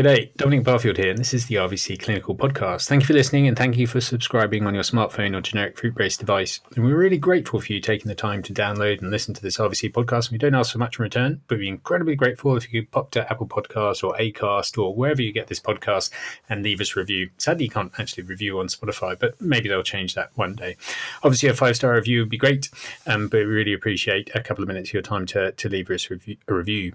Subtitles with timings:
[0.00, 2.88] G'day, Dominic Barfield here, and this is the RVC Clinical Podcast.
[2.88, 5.94] Thank you for listening and thank you for subscribing on your smartphone or generic fruit
[5.94, 6.58] based device.
[6.74, 9.58] And we're really grateful for you taking the time to download and listen to this
[9.58, 10.30] RVC podcast.
[10.30, 12.90] We don't ask for much in return, but we'd be incredibly grateful if you could
[12.90, 16.08] pop to Apple Podcasts or Acast or wherever you get this podcast
[16.48, 17.28] and leave us a review.
[17.36, 20.78] Sadly, you can't actually review on Spotify, but maybe they'll change that one day.
[21.22, 22.70] Obviously, a five star review would be great,
[23.06, 25.90] um, but we really appreciate a couple of minutes of your time to, to leave
[25.90, 26.94] us review, a review.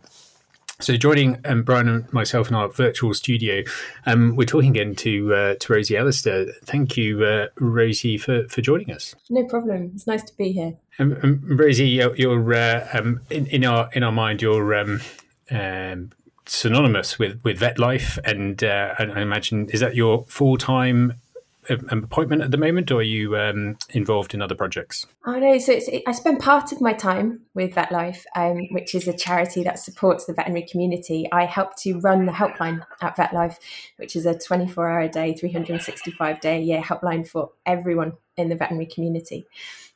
[0.81, 3.63] So, joining um, Brian and myself in our virtual studio,
[4.05, 6.51] um, we're talking again to uh, to Rosie Allister.
[6.63, 9.15] Thank you, uh, Rosie, for, for joining us.
[9.29, 9.91] No problem.
[9.95, 10.75] It's nice to be here.
[10.99, 15.01] Um, um Rosie, you're, you're uh, um, in, in, our in our mind, you're um,
[16.45, 21.13] synonymous with with VetLife, and, uh, and I imagine is that your full time
[21.69, 25.05] an appointment at the moment, or are you um, involved in other projects?
[25.25, 29.07] Oh no, so it, I spend part of my time with VetLife, um, which is
[29.07, 31.27] a charity that supports the veterinary community.
[31.31, 33.57] I help to run the helpline at VetLife,
[33.97, 38.55] which is a 24-hour a day, 365 day a year helpline for everyone in the
[38.55, 39.47] veterinary community.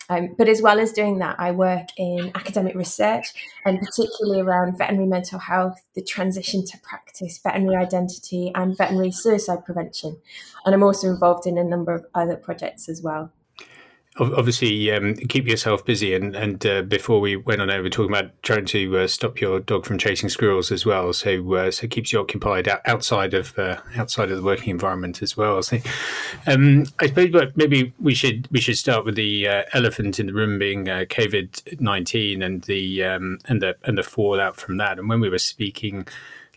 [0.09, 3.27] Um, but as well as doing that, I work in academic research
[3.65, 9.63] and particularly around veterinary mental health, the transition to practice, veterinary identity, and veterinary suicide
[9.65, 10.17] prevention.
[10.65, 13.31] And I'm also involved in a number of other projects as well
[14.17, 18.31] obviously um, keep yourself busy and, and uh, before we went on over talking about
[18.43, 21.13] trying to uh, stop your dog from chasing squirrels as well.
[21.13, 25.21] So uh, so it keeps you occupied outside of uh, outside of the working environment
[25.21, 25.77] as well so
[26.47, 30.33] um, I suppose maybe we should we should start with the uh, elephant in the
[30.33, 34.99] room being uh, COVID-19 and the um, and the and the fallout from that.
[34.99, 36.07] And when we were speaking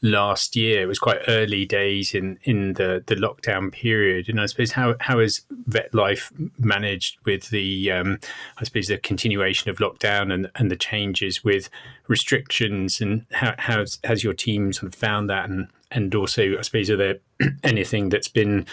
[0.02, 0.82] last year.
[0.82, 4.96] It was quite early days in in the the lockdown period, and I suppose how
[5.00, 8.18] how has VetLife managed with the um,
[8.58, 11.70] I suppose the continuation of lockdown and and the changes with
[12.08, 16.62] restrictions, and how has has your team sort of found that, and and also I
[16.62, 17.18] suppose are there
[17.62, 18.66] anything that's been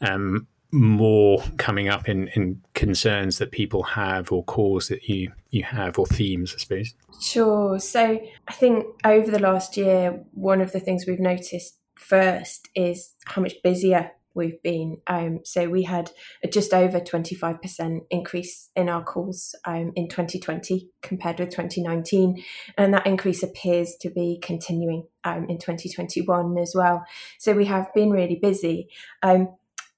[0.00, 5.62] um, more coming up in, in concerns that people have or calls that you you
[5.62, 6.94] have or themes i suppose?
[7.20, 7.78] Sure.
[7.78, 13.14] So i think over the last year one of the things we've noticed first is
[13.24, 14.98] how much busier we've been.
[15.06, 16.10] Um, so we had
[16.52, 22.44] just over 25% increase in our calls um, in 2020 compared with 2019
[22.76, 27.04] and that increase appears to be continuing um, in 2021 as well.
[27.38, 28.88] So we have been really busy.
[29.22, 29.48] Um,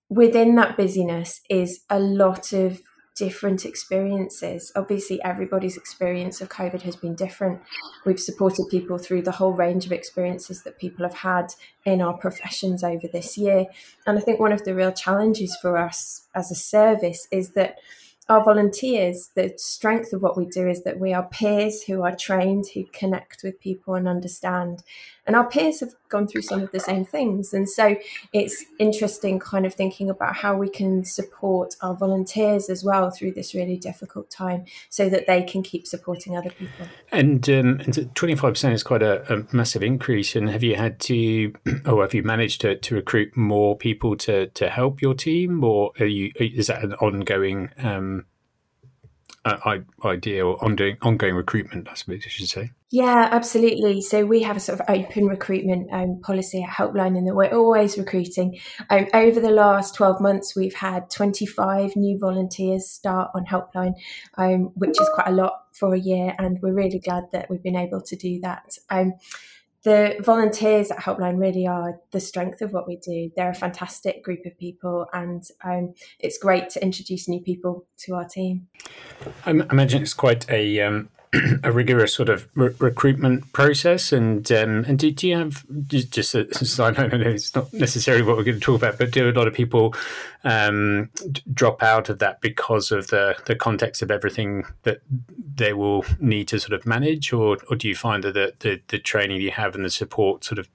[0.08, 2.80] within that busyness is a lot of
[3.18, 4.70] different experiences.
[4.76, 7.60] Obviously, everybody's experience of COVID has been different.
[8.06, 11.52] We've supported people through the whole range of experiences that people have had
[11.84, 13.66] in our professions over this year.
[14.06, 17.78] And I think one of the real challenges for us as a service is that
[18.28, 22.14] our volunteers, the strength of what we do is that we are peers who are
[22.14, 24.82] trained, who connect with people and understand.
[25.28, 27.52] And our peers have gone through some of the same things.
[27.52, 27.96] And so
[28.32, 33.32] it's interesting kind of thinking about how we can support our volunteers as well through
[33.32, 36.86] this really difficult time so that they can keep supporting other people.
[37.12, 40.34] And, um, and 25% is quite a, a, massive increase.
[40.34, 41.52] And have you had to,
[41.86, 45.62] or have you managed to, to recruit more people to, to help your team?
[45.62, 48.24] Or are you, is that an ongoing um,
[49.44, 52.70] uh, idea or ongoing, ongoing recruitment, I suppose I should say.
[52.90, 54.00] Yeah, absolutely.
[54.00, 57.54] So we have a sort of open recruitment um, policy at Helpline, and that we're
[57.54, 58.58] always recruiting.
[58.88, 63.92] Um, over the last twelve months, we've had twenty five new volunteers start on Helpline,
[64.38, 67.62] um, which is quite a lot for a year, and we're really glad that we've
[67.62, 68.78] been able to do that.
[69.88, 73.30] The volunteers at Helpline really are the strength of what we do.
[73.34, 78.14] They're a fantastic group of people, and um, it's great to introduce new people to
[78.14, 78.68] our team.
[79.46, 81.08] I imagine it's quite a um,
[81.62, 84.12] a rigorous sort of re- recruitment process.
[84.12, 88.22] And um, and do, do you have just, just a, I know it's not necessarily
[88.22, 89.94] what we're going to talk about, but do a lot of people
[90.44, 91.10] um,
[91.52, 95.00] drop out of that because of the the context of everything that
[95.54, 98.80] they will need to sort of manage, or or do you find that the the,
[98.88, 100.68] the training you have and the support sort of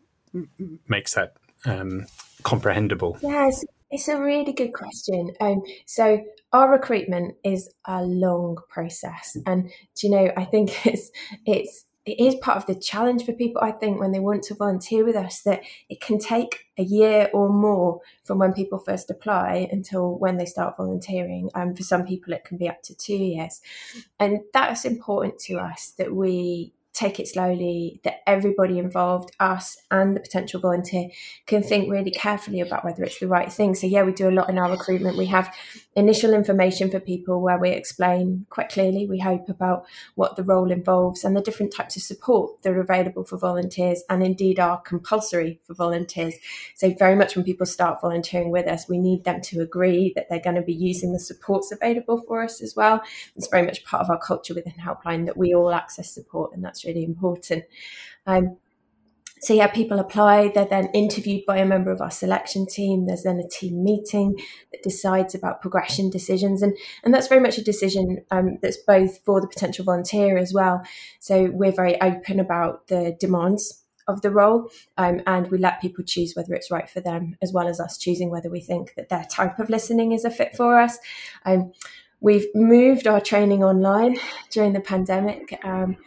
[0.87, 2.05] makes that um,
[2.43, 3.17] comprehensible?
[3.21, 3.63] Yes,
[3.93, 5.31] it's a really good question.
[5.39, 10.31] Um, so our recruitment is a long process, and do you know?
[10.35, 11.11] I think it's
[11.45, 13.61] it's it is part of the challenge for people.
[13.61, 17.29] I think when they want to volunteer with us, that it can take a year
[17.33, 21.49] or more from when people first apply until when they start volunteering.
[21.53, 23.61] And um, for some people, it can be up to two years,
[24.19, 30.15] and that's important to us that we take it slowly, that everybody involved, us and
[30.15, 31.09] the potential volunteer,
[31.47, 33.73] can think really carefully about whether it's the right thing.
[33.73, 35.17] So, yeah, we do a lot in our recruitment.
[35.17, 35.53] We have
[35.95, 39.85] initial information for people where we explain quite clearly, we hope, about
[40.15, 44.03] what the role involves and the different types of support that are available for volunteers
[44.09, 46.35] and indeed are compulsory for volunteers.
[46.75, 50.27] So, very much when people start volunteering with us, we need them to agree that
[50.29, 53.01] they're going to be using the supports available for us as well.
[53.35, 56.63] It's very much part of our culture within Helpline that we all access support, and
[56.63, 57.63] that's really important.
[58.25, 58.57] Um,
[59.43, 60.53] so yeah, people apply.
[60.55, 63.05] They're then interviewed by a member of our selection team.
[63.05, 64.39] There's then a team meeting
[64.71, 69.19] that decides about progression decisions, and and that's very much a decision um, that's both
[69.25, 70.81] for the potential volunteer as well.
[71.19, 76.05] So we're very open about the demands of the role, um, and we let people
[76.05, 79.09] choose whether it's right for them, as well as us choosing whether we think that
[79.09, 80.99] their type of listening is a fit for us.
[81.45, 81.73] Um,
[82.21, 84.15] we've moved our training online
[84.51, 85.59] during the pandemic.
[85.65, 85.97] Um,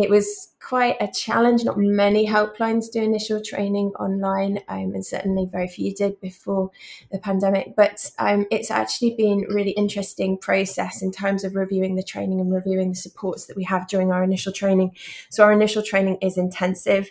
[0.00, 1.64] it was quite a challenge.
[1.64, 6.70] Not many helplines do initial training online, um, and certainly very few did before
[7.12, 7.74] the pandemic.
[7.76, 12.50] But um, it's actually been really interesting process in terms of reviewing the training and
[12.52, 14.96] reviewing the supports that we have during our initial training.
[15.28, 17.10] So our initial training is intensive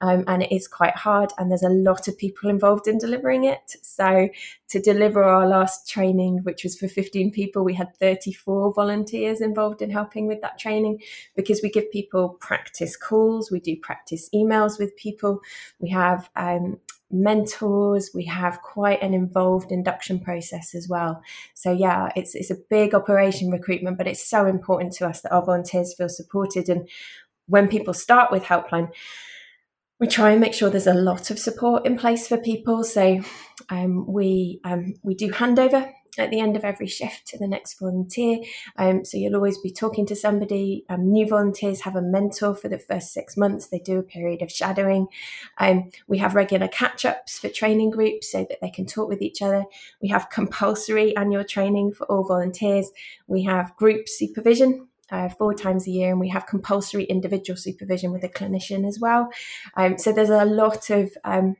[0.00, 3.44] um, and it is quite hard and there's a lot of people involved in delivering
[3.44, 3.76] it.
[3.82, 4.28] So
[4.68, 9.82] to deliver our last training which was for 15 people we had 34 volunteers involved
[9.82, 11.02] in helping with that training.
[11.34, 15.40] Because we give people practice calls we do practice emails with people
[15.80, 16.78] we have um,
[17.10, 21.22] mentors we have quite an involved induction process as well.
[21.54, 25.32] So yeah it's it's a big operation recruitment but it's so important to us that
[25.32, 26.68] our volunteers feel supported.
[26.68, 26.88] And
[27.46, 28.90] when people start with helpline
[29.98, 32.84] we try and make sure there's a lot of support in place for people.
[32.84, 33.20] So
[33.70, 37.78] um, we um, we do handover at the end of every shift to the next
[37.78, 38.38] volunteer.
[38.76, 40.84] Um, so you'll always be talking to somebody.
[40.88, 43.68] Um, new volunteers have a mentor for the first six months.
[43.68, 45.08] They do a period of shadowing.
[45.58, 49.22] Um, we have regular catch ups for training groups so that they can talk with
[49.22, 49.64] each other.
[50.00, 52.90] We have compulsory annual training for all volunteers.
[53.26, 58.12] We have group supervision uh, four times a year, and we have compulsory individual supervision
[58.12, 59.28] with a clinician as well.
[59.76, 61.56] Um, so there's a lot of um,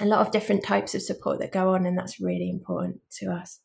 [0.00, 3.30] a lot of different types of support that go on, and that's really important to
[3.30, 3.60] us.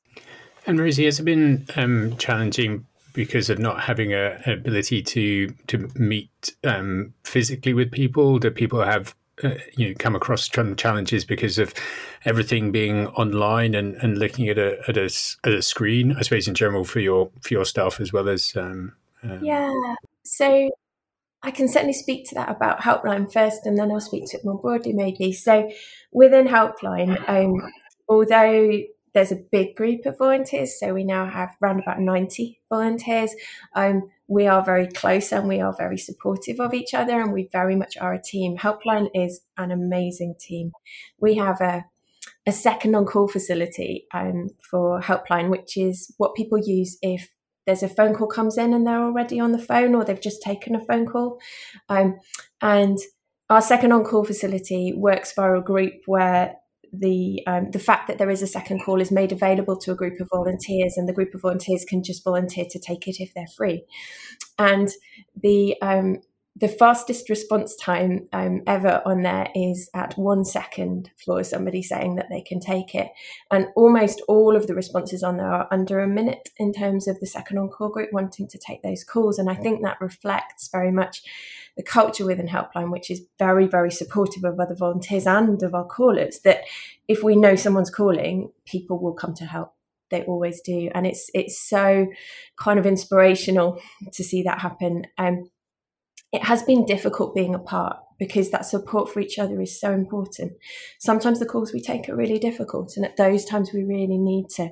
[0.66, 5.90] And Rosie, has it been um, challenging because of not having a, ability to to
[5.96, 8.40] meet um, physically with people?
[8.40, 11.74] Do people have uh, you know come across challenges because of
[12.26, 15.10] everything being online and, and looking at a, at a
[15.46, 18.56] at a screen I suppose in general for your for your staff as well as
[18.56, 18.94] um,
[19.24, 19.96] um, yeah.
[20.24, 20.70] So
[21.42, 24.46] I can certainly speak to that about helpline first and then I'll speak to it
[24.46, 25.32] more broadly maybe.
[25.34, 25.70] So
[26.12, 27.62] within helpline um,
[28.08, 28.82] although
[29.14, 33.34] there's a big group of volunteers so we now have around about 90 volunteers
[33.76, 37.50] um, we are very close and we are very supportive of each other and we
[37.52, 38.58] very much are a team.
[38.58, 40.72] Helpline is an amazing team.
[41.20, 41.86] We have a,
[42.46, 47.32] a second on call facility um, for Helpline, which is what people use if
[47.66, 50.44] there's a phone call comes in and they're already on the phone or they've just
[50.44, 51.40] taken a phone call.
[51.90, 52.20] Um,
[52.62, 53.00] and
[53.50, 56.56] our second on call facility works for a group where
[56.92, 59.96] the um, the fact that there is a second call is made available to a
[59.96, 63.34] group of volunteers, and the group of volunteers can just volunteer to take it if
[63.34, 63.84] they're free.
[64.58, 64.90] And
[65.42, 66.18] the um,
[66.60, 72.16] the fastest response time um, ever on there is at one second for somebody saying
[72.16, 73.08] that they can take it.
[73.50, 77.20] And almost all of the responses on there are under a minute in terms of
[77.20, 79.40] the second on call group wanting to take those calls.
[79.40, 81.22] And I think that reflects very much
[81.80, 85.86] the culture within Helpline, which is very, very supportive of other volunteers and of our
[85.86, 86.66] callers, that
[87.08, 89.74] if we know someone's calling, people will come to help.
[90.12, 90.90] They always do.
[90.94, 92.08] And it's it's so
[92.58, 93.80] kind of inspirational
[94.12, 95.08] to see that happen.
[95.18, 95.50] Um,
[96.34, 100.54] it has been difficult being apart because that support for each other is so important.
[101.00, 104.50] Sometimes the calls we take are really difficult, and at those times we really need
[104.50, 104.70] to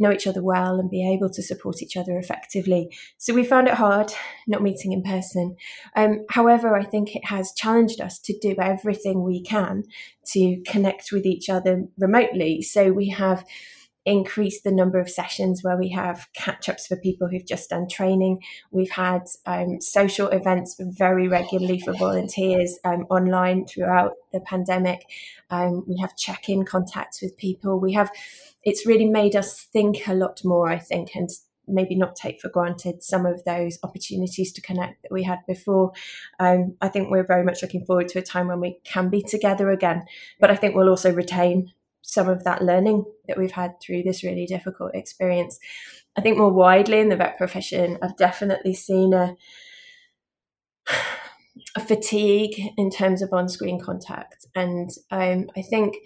[0.00, 2.88] know each other well and be able to support each other effectively.
[3.18, 4.12] So we found it hard
[4.48, 5.56] not meeting in person.
[5.94, 9.84] Um, however, I think it has challenged us to do everything we can
[10.32, 12.62] to connect with each other remotely.
[12.62, 13.44] So we have
[14.06, 17.86] increased the number of sessions where we have catch ups for people who've just done
[17.88, 18.40] training.
[18.70, 25.04] We've had um, social events very regularly for volunteers um, online throughout the pandemic.
[25.50, 27.78] Um, we have check in contacts with people.
[27.78, 28.10] We have,
[28.62, 31.28] it's really made us think a lot more, I think, and
[31.68, 35.92] maybe not take for granted some of those opportunities to connect that we had before.
[36.38, 39.22] Um, I think we're very much looking forward to a time when we can be
[39.22, 40.04] together again,
[40.40, 44.24] but I think we'll also retain some of that learning that we've had through this
[44.24, 45.58] really difficult experience.
[46.16, 49.36] I think more widely in the vet profession, I've definitely seen a
[51.76, 55.96] a fatigue in terms of on-screen contact, and um, I think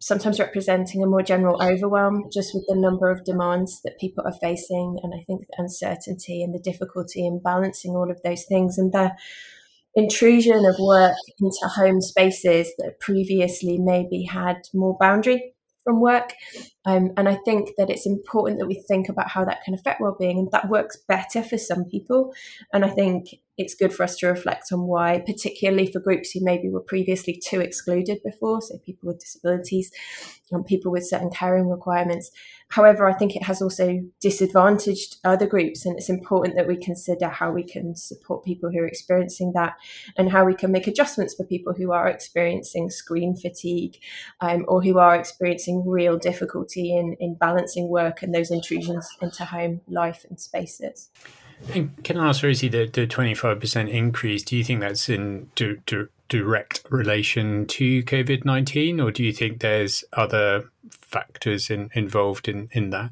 [0.00, 4.38] sometimes representing a more general overwhelm just with the number of demands that people are
[4.40, 8.78] facing, and I think the uncertainty and the difficulty in balancing all of those things,
[8.78, 9.12] and the
[9.98, 16.32] intrusion of work into home spaces that previously maybe had more boundary from work.
[16.84, 20.00] Um, and I think that it's important that we think about how that can affect
[20.00, 22.32] well-being, and that works better for some people.
[22.72, 23.28] And I think
[23.58, 27.38] it's good for us to reflect on why, particularly for groups who maybe were previously
[27.44, 29.90] too excluded before, so people with disabilities
[30.52, 32.30] and people with certain caring requirements.
[32.70, 37.28] However, I think it has also disadvantaged other groups, and it's important that we consider
[37.28, 39.74] how we can support people who are experiencing that
[40.16, 43.96] and how we can make adjustments for people who are experiencing screen fatigue
[44.40, 49.44] um, or who are experiencing real difficulty in, in balancing work and those intrusions into
[49.44, 51.10] home life and spaces.
[51.74, 55.76] And can I ask, Rosie, the, the 25% increase, do you think that's in di-
[55.86, 62.48] di- direct relation to COVID 19, or do you think there's other factors in, involved
[62.48, 63.10] in, in that?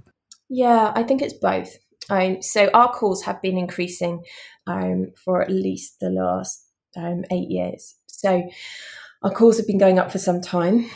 [0.48, 1.76] Yeah, I think it's both.
[2.08, 4.24] Um, so our calls have been increasing
[4.66, 6.64] um, for at least the last
[6.96, 7.96] um, eight years.
[8.06, 8.48] So
[9.26, 10.88] our calls have been going up for some time.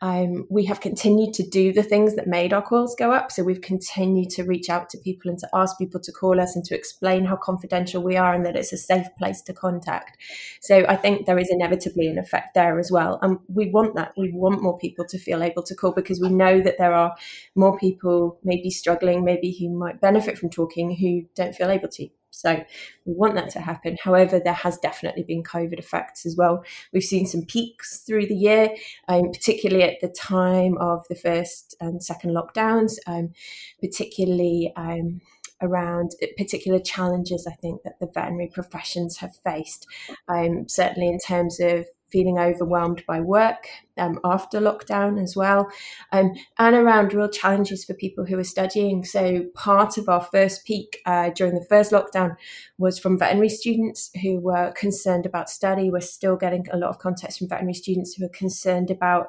[0.00, 3.30] Um, we have continued to do the things that made our calls go up.
[3.30, 6.56] So we've continued to reach out to people and to ask people to call us
[6.56, 10.18] and to explain how confidential we are and that it's a safe place to contact.
[10.60, 13.20] So I think there is inevitably an effect there as well.
[13.22, 14.14] And we want that.
[14.16, 17.14] We want more people to feel able to call because we know that there are
[17.54, 22.08] more people maybe struggling, maybe who might benefit from talking who don't feel able to.
[22.36, 22.62] So
[23.04, 23.96] we want that to happen.
[24.02, 26.64] However, there has definitely been COVID effects as well.
[26.92, 28.70] We've seen some peaks through the year,
[29.08, 33.32] um, particularly at the time of the first and second lockdowns, um,
[33.80, 34.72] particularly.
[34.76, 35.20] Um,
[35.62, 39.86] around particular challenges I think that the veterinary professions have faced,
[40.28, 45.68] um, certainly in terms of feeling overwhelmed by work um, after lockdown as well,
[46.12, 49.04] um, and around real challenges for people who are studying.
[49.04, 52.36] So, part of our first peak uh, during the first lockdown
[52.78, 55.90] was from veterinary students who were concerned about study.
[55.90, 59.28] We're still getting a lot of contacts from veterinary students who are concerned about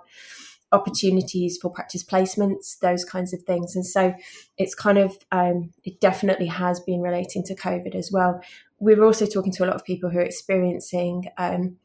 [0.72, 3.76] opportunities for practice placements, those kinds of things.
[3.76, 4.14] And so
[4.58, 8.42] it's kind of, um, it definitely has been relating to COVID as well.
[8.80, 11.78] We're also talking to a lot of people who are experiencing um,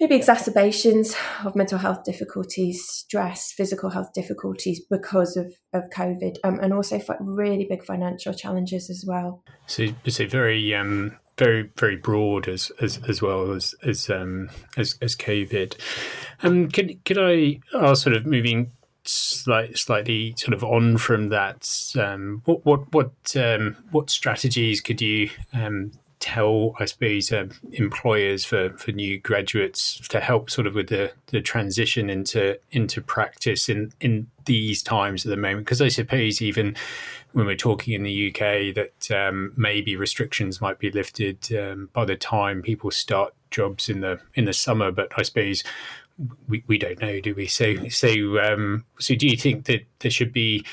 [0.00, 1.14] maybe exacerbations
[1.44, 6.98] of mental health difficulties, stress, physical health difficulties because of, of COVID, um, and also
[7.20, 9.44] really big financial challenges as well.
[9.66, 14.96] So, so very, um, very, very broad as as, as well as as um, as,
[15.00, 15.76] as COVID.
[16.42, 18.72] Um, could could I ask, sort of moving
[19.04, 25.00] slight, slightly sort of on from that, um, what what what um, what strategies could
[25.00, 30.74] you um, tell, I suppose, um, employers for, for new graduates to help sort of
[30.74, 35.64] with the, the transition into into practice in, in these times at the moment?
[35.64, 36.76] Because I suppose even
[37.32, 42.04] when we're talking in the UK that um, maybe restrictions might be lifted um, by
[42.04, 45.64] the time people start jobs in the in the summer, but I suppose
[46.48, 47.46] we, we don't know, do we?
[47.46, 48.08] So so
[48.40, 50.64] um, so do you think that there should be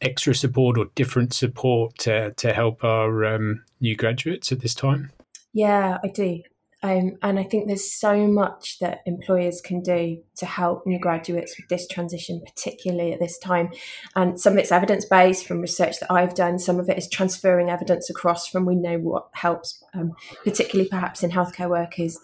[0.00, 5.10] extra support or different support to, to help our um, new graduates at this time?
[5.52, 6.42] Yeah, I do.
[6.82, 11.56] Um, and I think there's so much that employers can do to help new graduates
[11.58, 13.70] with this transition, particularly at this time.
[14.16, 17.08] And some of it's evidence based from research that I've done, some of it is
[17.08, 22.18] transferring evidence across from we know what helps, um, particularly perhaps in healthcare workers.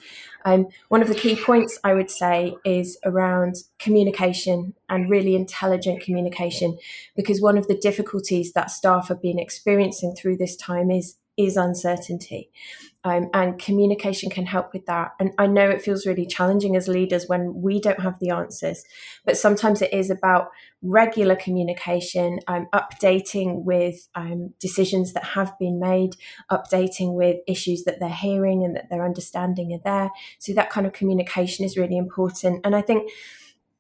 [0.47, 6.03] Um, one of the key points I would say is around communication and really intelligent
[6.03, 6.79] communication,
[7.17, 11.57] because one of the difficulties that staff have been experiencing through this time is is
[11.57, 12.51] uncertainty.
[13.05, 15.13] Um, and communication can help with that.
[15.21, 18.85] And I know it feels really challenging as leaders when we don't have the answers,
[19.25, 20.49] but sometimes it is about
[20.83, 26.17] regular communication, um, updating with um, decisions that have been made,
[26.51, 30.11] updating with issues that they're hearing and that they're understanding are there.
[30.41, 32.61] So that kind of communication is really important.
[32.65, 33.09] And I think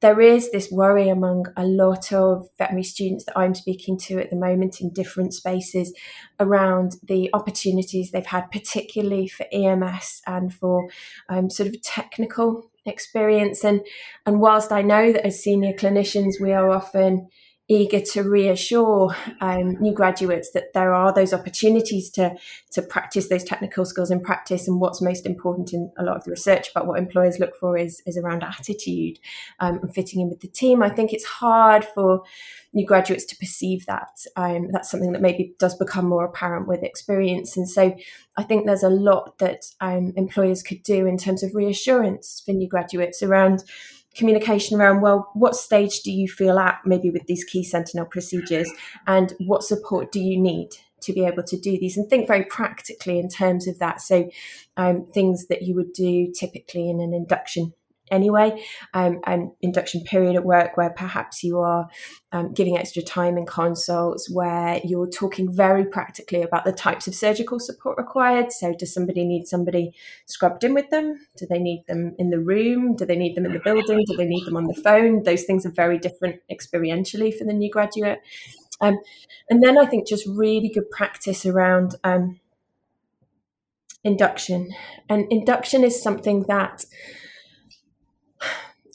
[0.00, 4.30] there is this worry among a lot of veterinary students that I'm speaking to at
[4.30, 5.94] the moment in different spaces
[6.38, 10.88] around the opportunities they've had, particularly for EMS and for
[11.28, 13.64] um, sort of technical experience.
[13.64, 13.80] And
[14.26, 17.28] and whilst I know that as senior clinicians we are often
[17.68, 22.36] eager to reassure um, new graduates that there are those opportunities to
[22.70, 24.68] to practice those technical skills in practice.
[24.68, 27.76] And what's most important in a lot of the research about what employers look for
[27.76, 29.18] is is around attitude
[29.58, 30.82] um, and fitting in with the team.
[30.82, 32.22] I think it's hard for
[32.72, 34.24] new graduates to perceive that.
[34.36, 37.56] Um, that's something that maybe does become more apparent with experience.
[37.56, 37.96] And so
[38.36, 42.52] I think there's a lot that um, employers could do in terms of reassurance for
[42.52, 43.64] new graduates around
[44.16, 48.70] communication around well what stage do you feel at maybe with these key sentinel procedures?
[49.06, 50.70] And what support do you need
[51.02, 51.96] to be able to do these?
[51.96, 54.00] And think very practically in terms of that.
[54.00, 54.30] So
[54.76, 57.74] um, things that you would do typically in an induction
[58.10, 58.62] anyway,
[58.94, 61.88] um, an induction period at work where perhaps you are
[62.32, 67.14] um, giving extra time in consults, where you're talking very practically about the types of
[67.14, 68.52] surgical support required.
[68.52, 69.92] So, does somebody need somebody
[70.26, 71.26] scrubbed in with them?
[71.36, 72.96] Do they need them in the room?
[72.96, 74.04] Do they need them in the building?
[74.06, 75.22] Do they need them on the phone?
[75.22, 78.20] Those things are very different experientially for the new graduate.
[78.80, 78.98] Um,
[79.48, 82.40] and then I think just really good practice around um,
[84.04, 84.74] induction.
[85.08, 86.84] And induction is something that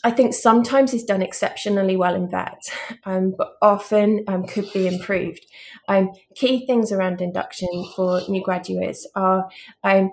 [0.03, 2.61] I think sometimes is done exceptionally well in vet,
[3.05, 5.45] um, but often um, could be improved.
[5.87, 9.49] Um, key things around induction for new graduates are
[9.83, 10.11] um,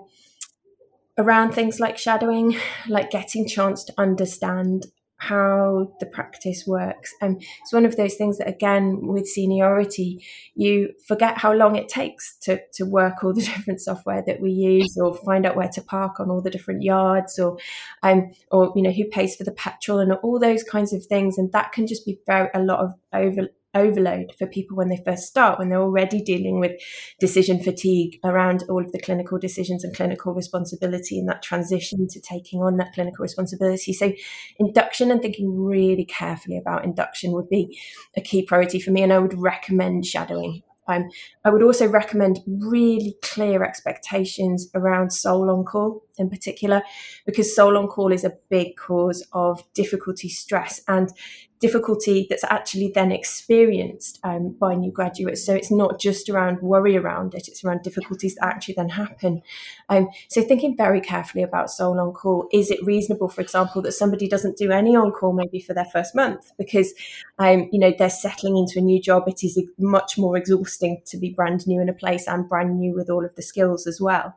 [1.17, 2.55] around things like shadowing,
[2.87, 4.87] like getting chance to understand
[5.19, 7.13] how the practice works.
[7.21, 11.75] And um, it's one of those things that, again, with seniority, you forget how long
[11.75, 15.57] it takes to, to work all the different software that we use, or find out
[15.57, 17.57] where to park on all the different yards, or
[18.01, 21.37] um, or you know who pays for the petrol, and all those kinds of things.
[21.37, 25.01] And that can just be very a lot of over overload for people when they
[25.05, 26.71] first start, when they're already dealing with
[27.19, 32.19] decision fatigue around all of the clinical decisions and clinical responsibility and that transition to
[32.19, 33.93] taking on that clinical responsibility.
[33.93, 34.11] So,
[34.57, 37.79] induction and thinking really carefully about induction would be
[38.17, 39.03] a key priority for me.
[39.03, 41.09] And I would recommend shadowing um,
[41.45, 46.83] I would also recommend really clear expectations around sole on call in particular,
[47.25, 51.11] because sole on call is a big cause of difficulty, stress, and
[51.59, 55.45] difficulty that's actually then experienced um, by new graduates.
[55.45, 59.41] So it's not just around worry around it, it's around difficulties that actually then happen.
[59.89, 62.47] Um, so thinking very carefully about sole on call.
[62.53, 65.85] Is it reasonable, for example, that somebody doesn't do any on call maybe for their
[65.85, 66.93] first month because,
[67.39, 69.23] um, you know, they're settling into a new job.
[69.27, 72.93] It is much more exhausting to be brand new in a place and brand new
[72.93, 74.35] with all of the skills as well.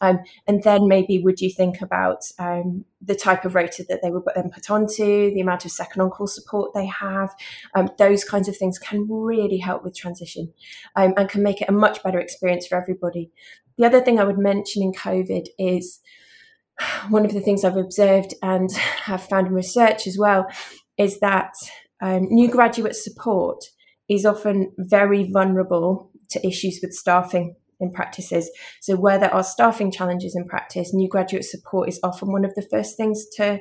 [0.00, 4.10] Um, and then maybe would you think about um, the type of rota that they
[4.10, 7.34] would then put onto, the amount of second on call support they have.
[7.74, 10.52] Um, those kinds of things can really help with transition
[10.96, 13.30] um, and can make it a much better experience for everybody.
[13.78, 16.00] The other thing I would mention in COVID is
[17.08, 18.70] one of the things I've observed and
[19.04, 20.46] have found in research as well
[20.98, 21.54] is that
[22.02, 23.64] um, new graduate support
[24.08, 28.50] is often very vulnerable to issues with staffing in practices.
[28.80, 32.54] So where there are staffing challenges in practice, new graduate support is often one of
[32.54, 33.60] the first things to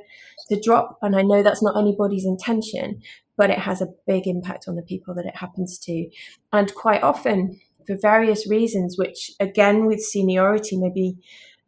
[0.50, 0.98] to drop.
[1.02, 3.02] And I know that's not anybody's intention,
[3.38, 6.10] but it has a big impact on the people that it happens to.
[6.52, 11.18] And quite often, for various reasons, which again with seniority maybe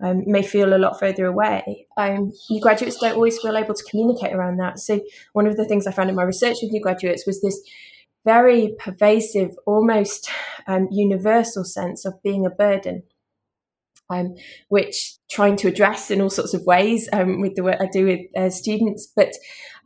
[0.04, 1.86] um, may feel a lot further away.
[1.96, 4.80] Um, new graduates don't always feel able to communicate around that.
[4.80, 5.00] So
[5.34, 7.62] one of the things I found in my research with new graduates was this
[8.26, 10.30] very pervasive, almost
[10.68, 13.04] um, universal sense of being a burden,
[14.12, 14.36] um,
[14.68, 18.06] which trying to address in all sorts of ways um, with the work I do
[18.06, 19.12] with uh, students.
[19.16, 19.34] But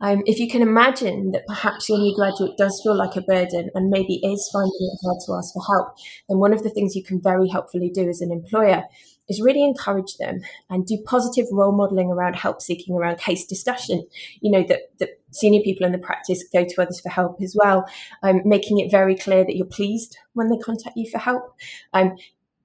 [0.00, 3.70] um, if you can imagine that perhaps your new graduate does feel like a burden
[3.74, 5.96] and maybe is finding it hard to ask for help,
[6.28, 8.84] then one of the things you can very helpfully do as an employer
[9.28, 14.06] is really encourage them and do positive role modeling around help seeking around case discussion.
[14.40, 17.56] You know that, that senior people in the practice go to others for help as
[17.58, 17.86] well.
[18.22, 21.54] Um, making it very clear that you're pleased when they contact you for help.
[21.92, 22.16] Um,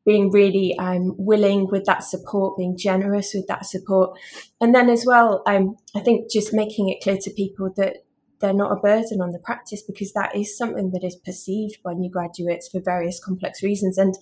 [0.05, 4.17] being really um, willing with that support being generous with that support
[4.59, 7.97] and then as well um, i think just making it clear to people that
[8.41, 11.93] they're not a burden on the practice because that is something that is perceived by
[11.93, 13.97] new graduates for various complex reasons.
[13.97, 14.15] And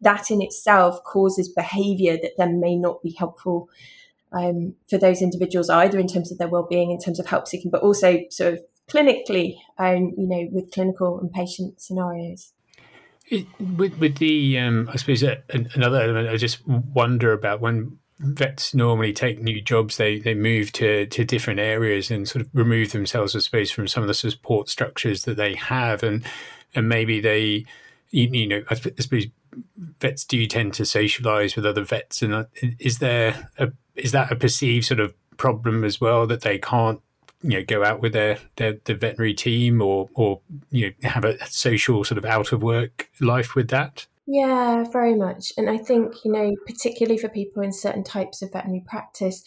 [0.00, 3.68] that in itself causes behavior that then may not be helpful
[4.32, 7.70] um, for those individuals, either in terms of their well-being, in terms of help seeking,
[7.70, 12.52] but also sort of clinically, um, you know, with clinical and patient scenarios.
[13.28, 15.36] It, with, with the, um, I suppose uh,
[15.74, 20.72] another element, I just wonder about when vets normally take new jobs, they they move
[20.72, 24.14] to to different areas and sort of remove themselves, I suppose, from some of the
[24.14, 26.24] support structures that they have, and
[26.74, 27.66] and maybe they,
[28.10, 29.26] you, you know, I suppose
[30.00, 32.44] vets do tend to socialize with other vets, and uh,
[32.78, 37.00] is there a is that a perceived sort of problem as well that they can't
[37.42, 41.24] you know go out with their their, their veterinary team or or you know have
[41.24, 44.06] a social sort of out of work life with that?
[44.26, 45.52] Yeah, very much.
[45.56, 49.44] And I think, you know, particularly for people in certain types of veterinary practice,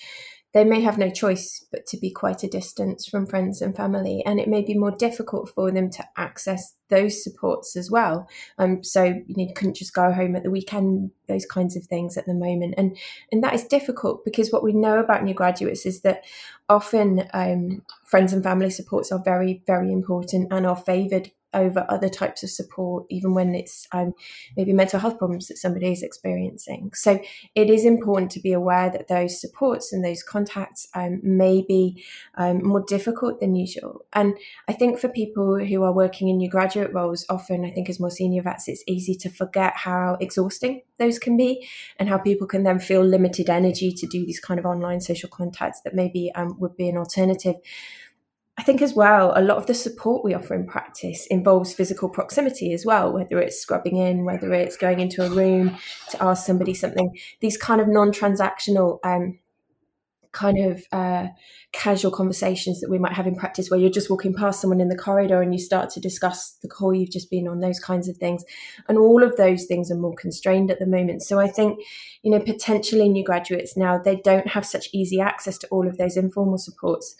[0.53, 4.23] they may have no choice but to be quite a distance from friends and family,
[4.25, 8.27] and it may be more difficult for them to access those supports as well.
[8.57, 11.83] Um, so you, know, you couldn't just go home at the weekend, those kinds of
[11.83, 12.97] things at the moment, and
[13.31, 16.23] and that is difficult because what we know about new graduates is that
[16.67, 22.09] often um, friends and family supports are very very important and are favoured over other
[22.09, 24.13] types of support, even when it's um,
[24.55, 26.91] maybe mental health problems that somebody is experiencing.
[26.93, 27.19] So
[27.55, 32.03] it is important to be aware that those supports and those contacts um, may be
[32.37, 34.05] um, more difficult than usual.
[34.13, 34.35] And
[34.67, 37.99] I think for people who are working in new graduate roles, often I think as
[37.99, 42.45] more senior vets, it's easy to forget how exhausting those can be and how people
[42.45, 46.31] can then feel limited energy to do these kind of online social contacts that maybe
[46.35, 47.55] um, would be an alternative.
[48.59, 52.09] I think as well, a lot of the support we offer in practice involves physical
[52.09, 55.77] proximity as well, whether it's scrubbing in, whether it's going into a room
[56.09, 57.17] to ask somebody something.
[57.39, 59.39] These kind of non transactional, um,
[60.33, 61.27] kind of uh,
[61.71, 64.89] casual conversations that we might have in practice where you're just walking past someone in
[64.89, 68.09] the corridor and you start to discuss the call you've just been on, those kinds
[68.09, 68.43] of things.
[68.89, 71.23] And all of those things are more constrained at the moment.
[71.23, 71.79] So I think,
[72.23, 75.97] you know, potentially new graduates now, they don't have such easy access to all of
[75.97, 77.15] those informal supports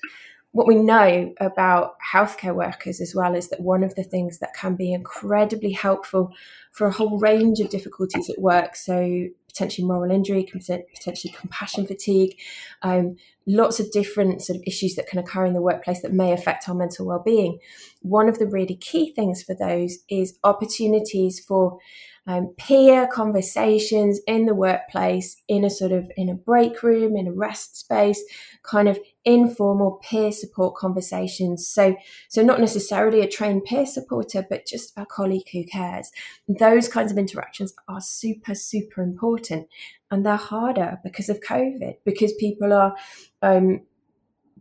[0.52, 4.54] what we know about healthcare workers as well is that one of the things that
[4.56, 6.32] can be incredibly helpful
[6.72, 12.36] for a whole range of difficulties at work, so potentially moral injury, potentially compassion fatigue,
[12.82, 16.32] um, lots of different sort of issues that can occur in the workplace that may
[16.32, 17.60] affect our mental well-being.
[18.02, 21.78] One of the really key things for those is opportunities for
[22.30, 27.26] um, peer conversations in the workplace, in a sort of in a break room, in
[27.26, 28.24] a rest space,
[28.62, 31.68] kind of informal peer support conversations.
[31.68, 31.98] So,
[32.30, 36.12] so not necessarily a trained peer supporter, but just a colleague who cares.
[36.48, 39.68] Those kinds of interactions are super, super important,
[40.12, 42.94] and they're harder because of COVID, because people are
[43.42, 43.82] um,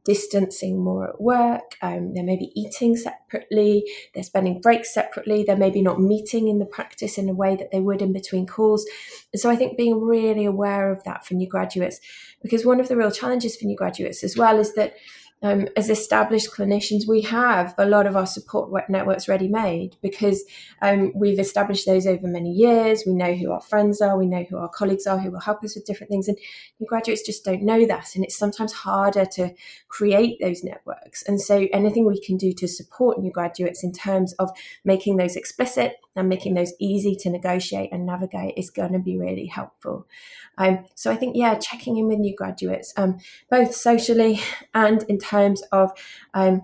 [0.08, 1.76] distancing more at work.
[1.82, 3.84] Um, they may be eating separately.
[4.14, 5.44] They're spending breaks separately.
[5.44, 8.46] They're maybe not meeting in the practice in a way that they would in between
[8.46, 8.86] calls.
[9.34, 12.00] And so I think being really aware of that for new graduates,
[12.40, 14.94] because one of the real challenges for new graduates as well is that
[15.42, 20.44] um, as established clinicians, we have a lot of our support networks ready made because
[20.82, 23.04] um, we've established those over many years.
[23.06, 25.62] We know who our friends are, we know who our colleagues are, who will help
[25.62, 26.26] us with different things.
[26.26, 26.36] And
[26.80, 28.16] new graduates just don't know that.
[28.16, 29.54] And it's sometimes harder to
[29.88, 31.22] create those networks.
[31.22, 34.50] And so anything we can do to support new graduates in terms of
[34.84, 39.16] making those explicit and making those easy to negotiate and navigate is going to be
[39.16, 40.06] really helpful.
[40.58, 44.40] Um, so I think, yeah, checking in with new graduates, um, both socially
[44.74, 45.92] and in terms of
[46.34, 46.62] um,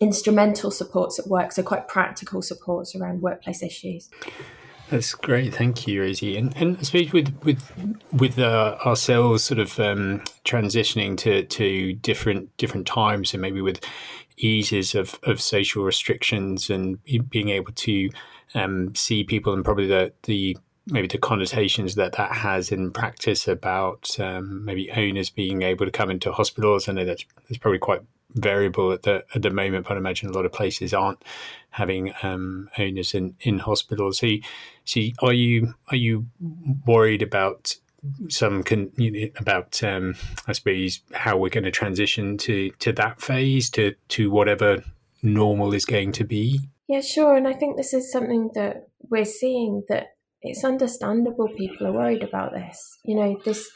[0.00, 4.10] instrumental supports at work, so quite practical supports around workplace issues.
[4.90, 6.36] That's great, thank you, Rosie.
[6.36, 7.60] And, and I suppose with with
[8.12, 13.80] with uh, ourselves sort of um, transitioning to, to different different times, and maybe with
[14.36, 16.98] eases of, of social restrictions and
[17.30, 18.10] being able to
[18.54, 20.56] um, see people and probably the the
[20.86, 25.92] maybe the connotations that that has in practice about um, maybe owners being able to
[25.92, 26.88] come into hospitals.
[26.88, 28.02] I know that's, that's probably quite
[28.34, 31.22] variable at the at the moment, but I imagine a lot of places aren't
[31.70, 34.18] having um, owners in, in hospitals.
[34.18, 34.28] So,
[34.84, 36.26] so are you are you
[36.86, 37.74] worried about
[38.28, 40.14] some con, you know, about um,
[40.46, 44.84] I suppose how we're going to transition to to that phase to to whatever
[45.22, 46.60] normal is going to be?
[46.88, 47.36] Yeah, sure.
[47.36, 50.08] And I think this is something that we're seeing that
[50.42, 52.98] it's understandable people are worried about this.
[53.04, 53.68] You know, this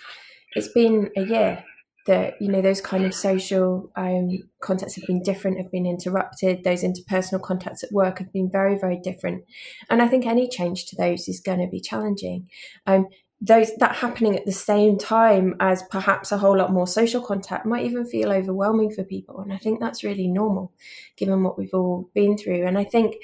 [0.54, 1.64] it's been a year
[2.06, 4.28] that you know those kind of social um,
[4.60, 6.62] contacts have been different, have been interrupted.
[6.64, 9.44] Those interpersonal contacts at work have been very, very different,
[9.88, 12.48] and I think any change to those is going to be challenging.
[12.86, 13.06] Um,
[13.40, 17.64] those that happening at the same time as perhaps a whole lot more social contact
[17.64, 20.72] might even feel overwhelming for people, and I think that's really normal,
[21.16, 22.66] given what we've all been through.
[22.66, 23.16] And I think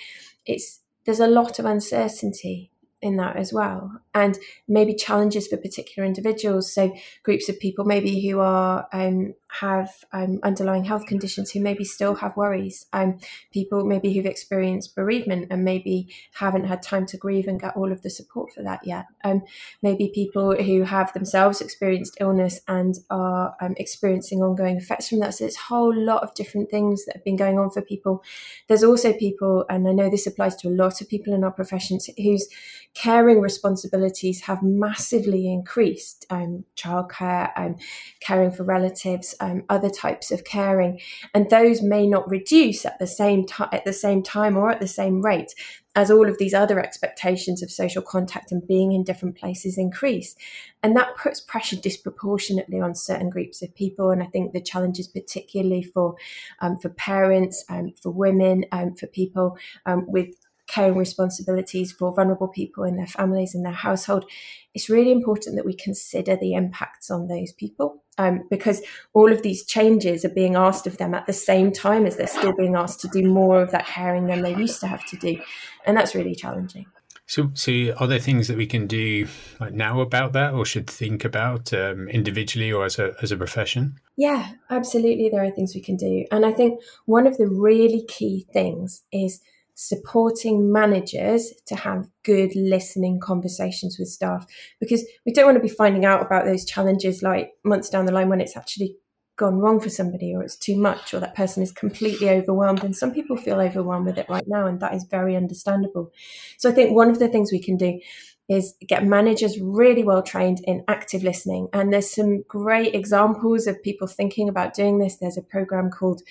[0.46, 2.70] it's there's a lot of uncertainty
[3.02, 8.26] in that as well and maybe challenges for particular individuals so groups of people maybe
[8.26, 13.18] who are um, have um, underlying health conditions who maybe still have worries um,
[13.52, 17.92] people maybe who've experienced bereavement and maybe haven't had time to grieve and get all
[17.92, 19.42] of the support for that yet um,
[19.82, 25.34] maybe people who have themselves experienced illness and are um, experiencing ongoing effects from that
[25.34, 28.22] so it's a whole lot of different things that have been going on for people
[28.68, 31.52] there's also people and i know this applies to a lot of people in our
[31.52, 32.48] professions whose
[32.96, 36.24] caring responsibilities have massively increased.
[36.30, 37.76] Um, childcare, um,
[38.20, 41.00] caring for relatives, um, other types of caring,
[41.34, 44.80] and those may not reduce at the same time at the same time or at
[44.80, 45.54] the same rate
[45.96, 50.36] as all of these other expectations of social contact and being in different places increase.
[50.82, 54.10] And that puts pressure disproportionately on certain groups of people.
[54.10, 56.16] And I think the challenges, particularly for
[56.60, 60.34] um, for parents, um, for women, um, for people um, with
[60.66, 64.28] caring responsibilities for vulnerable people in their families and their household,
[64.74, 69.42] it's really important that we consider the impacts on those people um, because all of
[69.42, 72.74] these changes are being asked of them at the same time as they're still being
[72.74, 75.40] asked to do more of that caring than they used to have to do.
[75.84, 76.86] And that's really challenging.
[77.28, 79.26] So, so are there things that we can do
[79.58, 83.36] like now about that, or should think about um, individually or as a as a
[83.36, 83.98] profession?
[84.16, 85.28] Yeah, absolutely.
[85.28, 89.02] There are things we can do, and I think one of the really key things
[89.12, 89.40] is
[89.76, 94.46] supporting managers to have good listening conversations with staff.
[94.80, 98.12] Because we don't want to be finding out about those challenges like months down the
[98.12, 98.96] line when it's actually
[99.36, 102.82] gone wrong for somebody or it's too much or that person is completely overwhelmed.
[102.82, 106.10] And some people feel overwhelmed with it right now and that is very understandable.
[106.56, 108.00] So i think one of the things we can do
[108.48, 111.68] is get managers really well trained in active listening.
[111.72, 115.16] And there's some great examples of people thinking about doing this.
[115.16, 116.22] There's a program called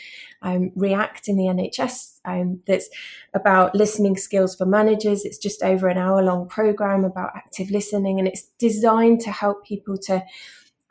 [0.41, 2.89] um, React in the NHS um, that's
[3.33, 5.25] about listening skills for managers.
[5.25, 9.65] It's just over an hour long program about active listening, and it's designed to help
[9.65, 10.23] people to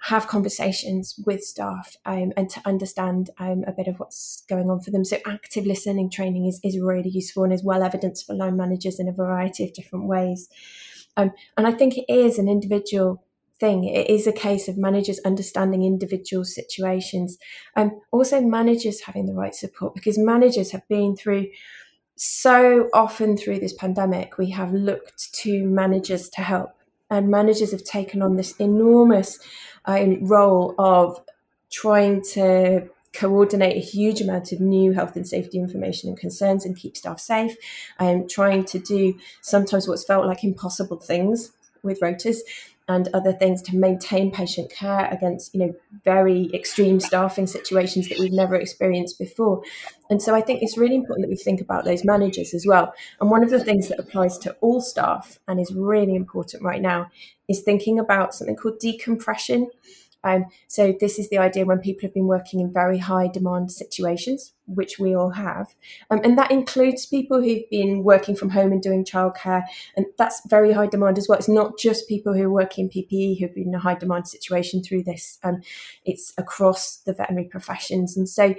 [0.04, 4.78] have conversations with staff um, and to understand um, a bit of what's going on
[4.78, 5.02] for them.
[5.02, 9.00] So, active listening training is, is really useful and is well evidenced for line managers
[9.00, 10.50] in a variety of different ways.
[11.16, 13.22] Um, and I think it is an individual
[13.60, 13.84] thing.
[13.84, 17.38] It is a case of managers understanding individual situations.
[17.76, 21.46] Um, also, managers having the right support because managers have been through
[22.16, 26.70] so often through this pandemic, we have looked to managers to help.
[27.10, 29.38] And managers have taken on this enormous
[29.84, 31.20] um, role of
[31.70, 36.76] trying to coordinate a huge amount of new health and safety information and concerns and
[36.76, 37.56] keep staff safe.
[37.98, 42.38] I'm trying to do sometimes what's felt like impossible things with rotas
[42.86, 45.74] and other things to maintain patient care against you know
[46.04, 49.62] very extreme staffing situations that we've never experienced before.
[50.10, 52.92] And so i think it's really important that we think about those managers as well.
[53.20, 56.82] And one of the things that applies to all staff and is really important right
[56.82, 57.10] now
[57.48, 59.70] is thinking about something called decompression
[60.24, 63.70] um, so this is the idea when people have been working in very high demand
[63.70, 65.74] situations, which we all have,
[66.10, 69.62] um, and that includes people who've been working from home and doing childcare,
[69.96, 71.38] and that's very high demand as well.
[71.38, 74.28] It's not just people who are working in PPE who've been in a high demand
[74.28, 75.38] situation through this.
[75.42, 75.62] Um,
[76.04, 78.54] it's across the veterinary professions, and so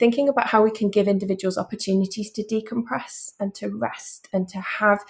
[0.00, 4.58] thinking about how we can give individuals opportunities to decompress and to rest and to
[4.58, 5.00] have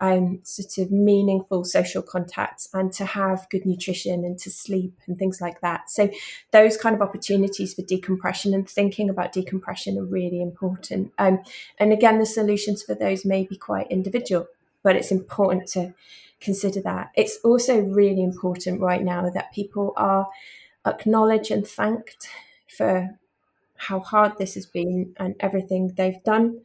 [0.00, 5.18] um, sort of meaningful social contacts and to have good nutrition and to sleep and
[5.18, 5.88] things like that.
[5.88, 6.10] So
[6.50, 11.12] those kind of opportunities for decompression and thinking about decompression are really important.
[11.18, 11.40] Um,
[11.78, 14.46] and again, the solutions for those may be quite individual,
[14.82, 15.94] but it's important to
[16.40, 17.10] consider that.
[17.14, 20.28] It's also really important right now that people are
[20.86, 22.28] acknowledged and thanked
[22.68, 23.18] for
[23.76, 26.60] how hard this has been and everything they've done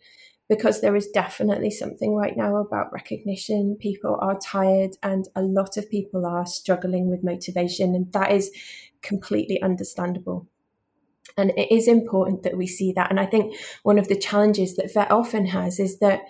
[0.47, 3.75] because there is definitely something right now about recognition.
[3.75, 8.51] People are tired, and a lot of people are struggling with motivation, and that is
[9.01, 10.47] completely understandable.
[11.37, 13.09] And it is important that we see that.
[13.09, 16.21] And I think one of the challenges that vet often has is that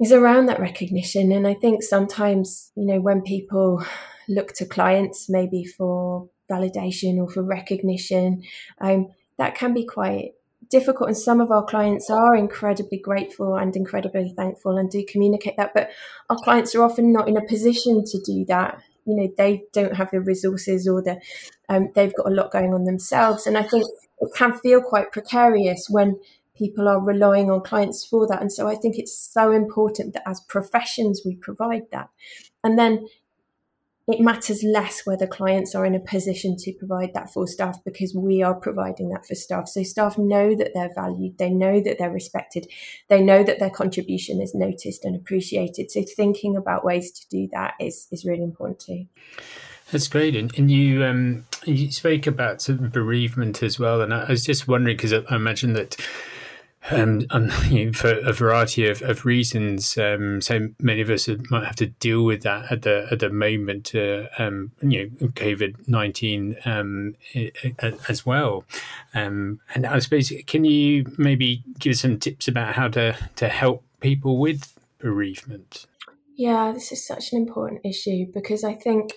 [0.00, 1.32] is around that recognition.
[1.32, 3.84] And I think sometimes, you know, when people
[4.28, 8.42] look to clients maybe for validation or for recognition,
[8.80, 10.32] um, that can be quite
[10.68, 15.56] difficult and some of our clients are incredibly grateful and incredibly thankful and do communicate
[15.56, 15.90] that but
[16.28, 19.96] our clients are often not in a position to do that you know they don't
[19.96, 21.20] have the resources or the
[21.68, 23.46] um, they've got a lot going on themselves.
[23.46, 23.84] And i think
[24.20, 26.20] it can feel quite precarious when
[26.54, 28.40] people are relying on clients for that.
[28.40, 32.08] And so i think it's so important that as professions we provide that.
[32.62, 33.08] And then
[34.12, 38.14] it matters less whether clients are in a position to provide that for staff because
[38.14, 39.68] we are providing that for staff.
[39.68, 42.66] So staff know that they're valued, they know that they're respected,
[43.08, 45.90] they know that their contribution is noticed and appreciated.
[45.90, 49.06] So thinking about ways to do that is is really important too.
[49.92, 54.44] That's great, and, and you um, you spoke about bereavement as well, and I, was
[54.44, 55.96] just wondering because I, I imagine that
[56.90, 59.96] um, and, you know, for a variety of, of reasons.
[59.98, 63.30] Um, so many of us might have to deal with that at the at the
[63.30, 63.94] moment.
[63.94, 67.14] Uh, um, you know, COVID nineteen um,
[68.08, 68.64] as well.
[69.14, 73.84] Um, and I suppose, can you maybe give some tips about how to to help
[74.00, 75.86] people with bereavement?
[76.36, 79.12] Yeah, this is such an important issue because I think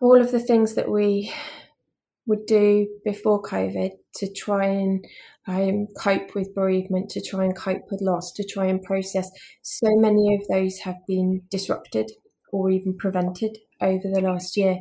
[0.00, 1.32] all of the things that we
[2.28, 5.04] would do before COVID to try and
[5.46, 9.30] um, cope with bereavement, to try and cope with loss, to try and process,
[9.62, 12.12] so many of those have been disrupted
[12.52, 14.78] or even prevented over the last year.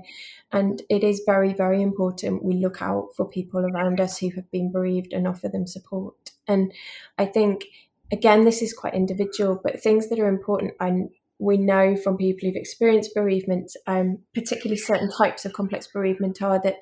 [0.52, 4.52] And it is very, very important we look out for people around us who have
[4.52, 6.32] been bereaved and offer them support.
[6.50, 6.74] And
[7.18, 7.64] I think,
[8.12, 12.48] again, this is quite individual, but things that are important and we know from people
[12.48, 16.78] who've experienced bereavement, um, particularly certain types of complex bereavement, are that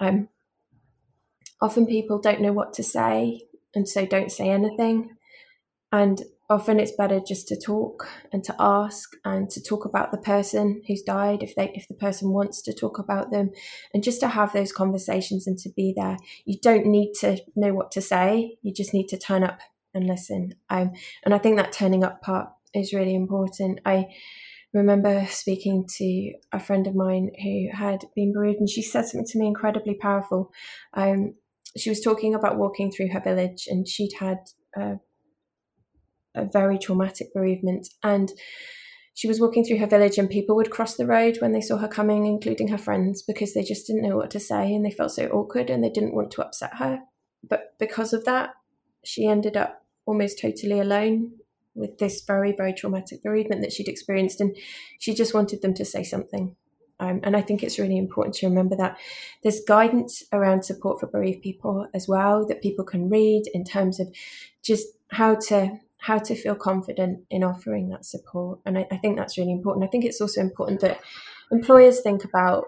[0.00, 0.28] um,
[1.60, 3.42] often people don't know what to say
[3.74, 5.16] and so don't say anything.
[5.92, 10.18] And often it's better just to talk and to ask and to talk about the
[10.18, 13.50] person who's died if they if the person wants to talk about them
[13.92, 16.16] and just to have those conversations and to be there.
[16.44, 18.56] You don't need to know what to say.
[18.62, 19.60] You just need to turn up
[19.94, 20.54] and listen.
[20.68, 20.92] Um,
[21.24, 23.80] and i think that turning up part is really important.
[23.86, 24.08] I
[24.74, 29.24] remember speaking to a friend of mine who had been bereaved and she said something
[29.24, 30.50] to me incredibly powerful
[30.94, 31.34] um,
[31.76, 34.38] she was talking about walking through her village and she'd had
[34.78, 34.94] uh,
[36.34, 37.88] a very traumatic bereavement.
[38.02, 38.32] And
[39.14, 41.76] she was walking through her village, and people would cross the road when they saw
[41.76, 44.90] her coming, including her friends, because they just didn't know what to say and they
[44.90, 47.00] felt so awkward and they didn't want to upset her.
[47.48, 48.50] But because of that,
[49.04, 51.32] she ended up almost totally alone
[51.74, 54.40] with this very, very traumatic bereavement that she'd experienced.
[54.40, 54.56] And
[54.98, 56.56] she just wanted them to say something.
[57.00, 58.96] Um, and I think it's really important to remember that
[59.42, 63.98] there's guidance around support for bereaved people as well that people can read in terms
[63.98, 64.08] of
[64.62, 68.60] just how to how to feel confident in offering that support.
[68.66, 69.86] And I, I think that's really important.
[69.86, 71.00] I think it's also important that
[71.50, 72.66] employers think about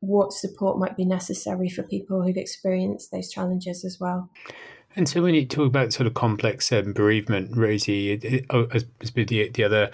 [0.00, 4.30] what support might be necessary for people who've experienced those challenges as well.
[4.96, 8.64] And so, when you talk about sort of complex um, bereavement, Rosie, it, it, oh,
[8.64, 9.90] the, the other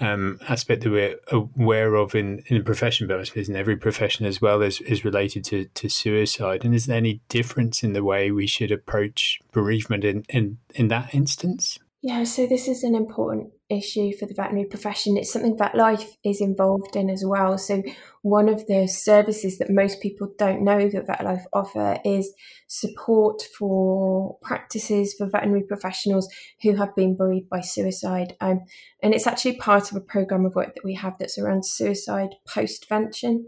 [0.00, 3.76] um, aspect that we're aware of in, in the profession, but I suppose in every
[3.76, 6.64] profession as well, is, is related to, to suicide.
[6.64, 10.88] And is there any difference in the way we should approach bereavement in, in, in
[10.88, 11.78] that instance?
[12.02, 15.16] Yeah, so this is an important issue for the veterinary profession.
[15.16, 17.58] It's something VetLife is involved in as well.
[17.58, 17.82] So
[18.22, 22.32] one of the services that most people don't know that VetLife offer is
[22.68, 26.28] support for practices for veterinary professionals
[26.62, 28.36] who have been bereaved by suicide.
[28.40, 28.60] Um,
[29.02, 32.36] and it's actually part of a program of work that we have that's around suicide
[32.48, 33.46] postvention.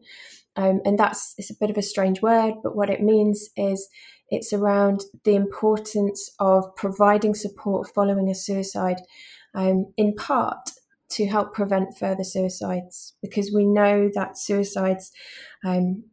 [0.56, 3.88] Um, and that's it's a bit of a strange word, but what it means is
[4.30, 9.00] it's around the importance of providing support following a suicide,
[9.54, 10.70] um, in part
[11.10, 15.10] to help prevent further suicides, because we know that suicides
[15.64, 16.04] um,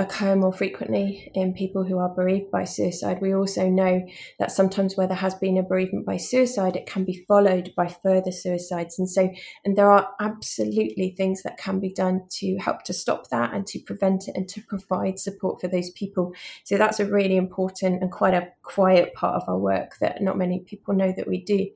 [0.00, 3.20] occur more frequently in people who are bereaved by suicide.
[3.20, 4.06] We also know
[4.38, 7.86] that sometimes where there has been a bereavement by suicide, it can be followed by
[7.88, 8.98] further suicides.
[8.98, 9.30] And so,
[9.64, 13.66] and there are absolutely things that can be done to help to stop that and
[13.68, 16.32] to prevent it and to provide support for those people.
[16.64, 20.38] So that's a really important and quite a quiet part of our work that not
[20.38, 21.68] many people know that we do.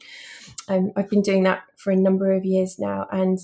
[0.68, 3.06] Um, I've been doing that for a number of years now.
[3.12, 3.38] And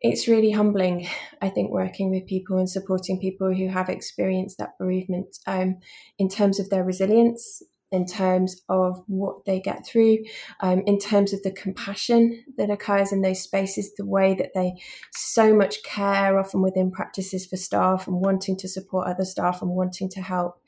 [0.00, 1.08] it's really humbling,
[1.40, 5.78] I think, working with people and supporting people who have experienced that bereavement um,
[6.18, 10.18] in terms of their resilience, in terms of what they get through,
[10.60, 14.74] um, in terms of the compassion that occurs in those spaces, the way that they
[15.12, 19.70] so much care, often within practices for staff and wanting to support other staff and
[19.70, 20.60] wanting to help.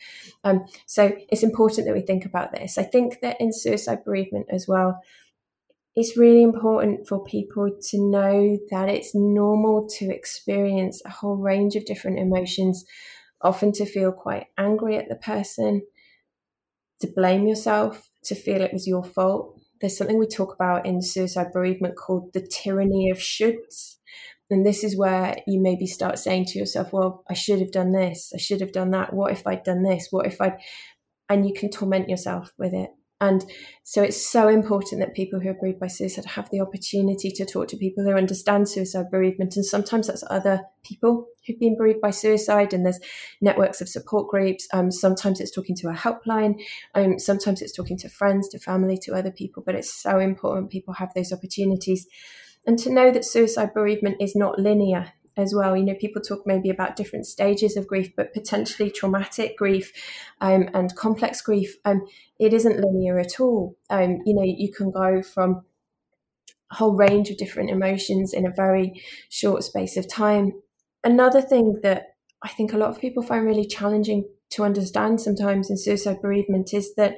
[0.44, 2.78] Um, so it's important that we think about this.
[2.78, 5.02] I think that in suicide bereavement as well,
[5.98, 11.74] it's really important for people to know that it's normal to experience a whole range
[11.74, 12.84] of different emotions,
[13.42, 15.82] often to feel quite angry at the person,
[17.00, 19.58] to blame yourself, to feel it was your fault.
[19.80, 23.96] There's something we talk about in suicide bereavement called the tyranny of shoulds.
[24.50, 27.90] And this is where you maybe start saying to yourself, well, I should have done
[27.90, 28.30] this.
[28.32, 29.12] I should have done that.
[29.12, 30.06] What if I'd done this?
[30.12, 30.58] What if I'd,
[31.28, 32.90] and you can torment yourself with it.
[33.20, 33.44] And
[33.82, 37.44] so it's so important that people who are bereaved by suicide have the opportunity to
[37.44, 39.56] talk to people who understand suicide bereavement.
[39.56, 43.00] And sometimes that's other people who've been bereaved by suicide, and there's
[43.40, 44.68] networks of support groups.
[44.72, 46.60] Um, sometimes it's talking to a helpline.
[46.94, 49.64] Um, sometimes it's talking to friends, to family, to other people.
[49.66, 52.06] But it's so important people have those opportunities.
[52.66, 55.76] And to know that suicide bereavement is not linear as well.
[55.76, 59.92] You know, people talk maybe about different stages of grief, but potentially traumatic grief
[60.40, 62.06] um, and complex grief, um,
[62.38, 63.76] it isn't linear at all.
[63.88, 65.62] Um, you know, you can go from
[66.70, 70.52] a whole range of different emotions in a very short space of time.
[71.04, 75.70] Another thing that I think a lot of people find really challenging to understand sometimes
[75.70, 77.16] in suicide bereavement is that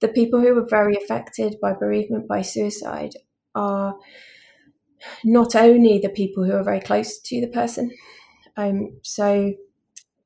[0.00, 3.14] the people who are very affected by bereavement, by suicide,
[3.54, 3.96] are
[5.24, 7.90] not only the people who are very close to the person.
[8.56, 9.54] Um, so,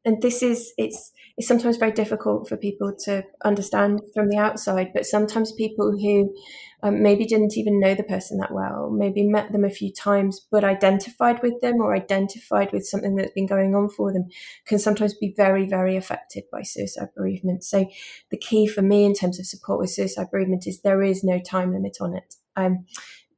[0.05, 4.93] and this is it's it's sometimes very difficult for people to understand from the outside,
[4.95, 6.35] but sometimes people who
[6.83, 10.47] um, maybe didn't even know the person that well, maybe met them a few times,
[10.51, 14.29] but identified with them or identified with something that's been going on for them
[14.67, 17.65] can sometimes be very, very affected by suicide bereavement.
[17.65, 17.87] So,
[18.31, 21.39] the key for me in terms of support with suicide bereavement is there is no
[21.39, 22.35] time limit on it.
[22.57, 22.87] Um,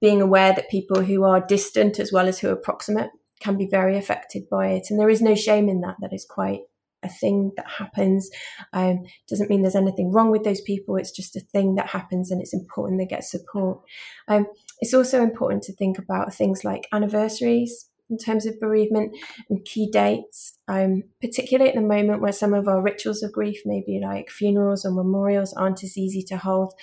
[0.00, 3.66] being aware that people who are distant as well as who are proximate can be
[3.66, 4.86] very affected by it.
[4.90, 5.96] And there is no shame in that.
[6.00, 6.60] That is quite
[7.02, 8.28] a thing that happens.
[8.72, 10.96] Um, doesn't mean there's anything wrong with those people.
[10.96, 13.80] It's just a thing that happens, and it's important they get support.
[14.26, 14.46] Um,
[14.80, 19.16] it's also important to think about things like anniversaries in terms of bereavement
[19.48, 23.60] and key dates, um, particularly at the moment where some of our rituals of grief,
[23.64, 26.74] maybe like funerals or memorials, aren't as easy to hold.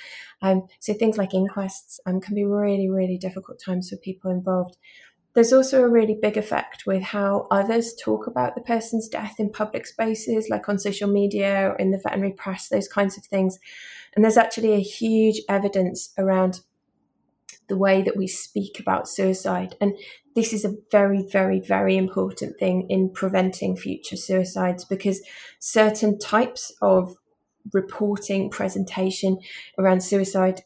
[0.42, 4.78] Um, so things like inquests um, can be really, really difficult times for people involved.
[5.34, 9.52] There's also a really big effect with how others talk about the person's death in
[9.52, 13.60] public spaces, like on social media or in the veterinary press, those kinds of things.
[14.16, 16.62] And there's actually a huge evidence around
[17.68, 19.76] the way that we speak about suicide.
[19.82, 19.98] And
[20.36, 25.22] this is a very, very, very important thing in preventing future suicides because
[25.60, 27.16] certain types of
[27.74, 29.40] reporting, presentation
[29.80, 30.64] around suicide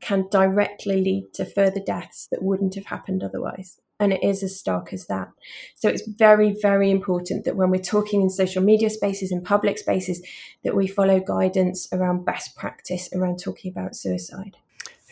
[0.00, 4.58] can directly lead to further deaths that wouldn't have happened otherwise and it is as
[4.58, 5.28] stark as that.
[5.76, 9.78] So it's very, very important that when we're talking in social media spaces, and public
[9.78, 10.20] spaces,
[10.64, 14.56] that we follow guidance around best practice around talking about suicide.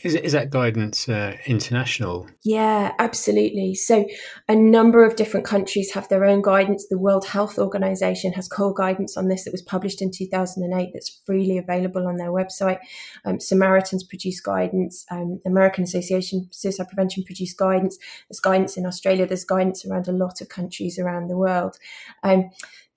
[0.02, 2.26] Is, is that guidance uh, international?
[2.42, 3.74] Yeah, absolutely.
[3.74, 4.06] So,
[4.48, 6.86] a number of different countries have their own guidance.
[6.88, 11.20] The World Health Organization has core guidance on this that was published in 2008 that's
[11.26, 12.78] freely available on their website.
[13.24, 15.04] Um, Samaritans produce guidance.
[15.10, 17.98] Um, American Association Suicide Prevention produced guidance.
[18.28, 19.26] There's guidance in Australia.
[19.26, 21.76] There's guidance around a lot of countries around the world.
[22.22, 22.50] Um,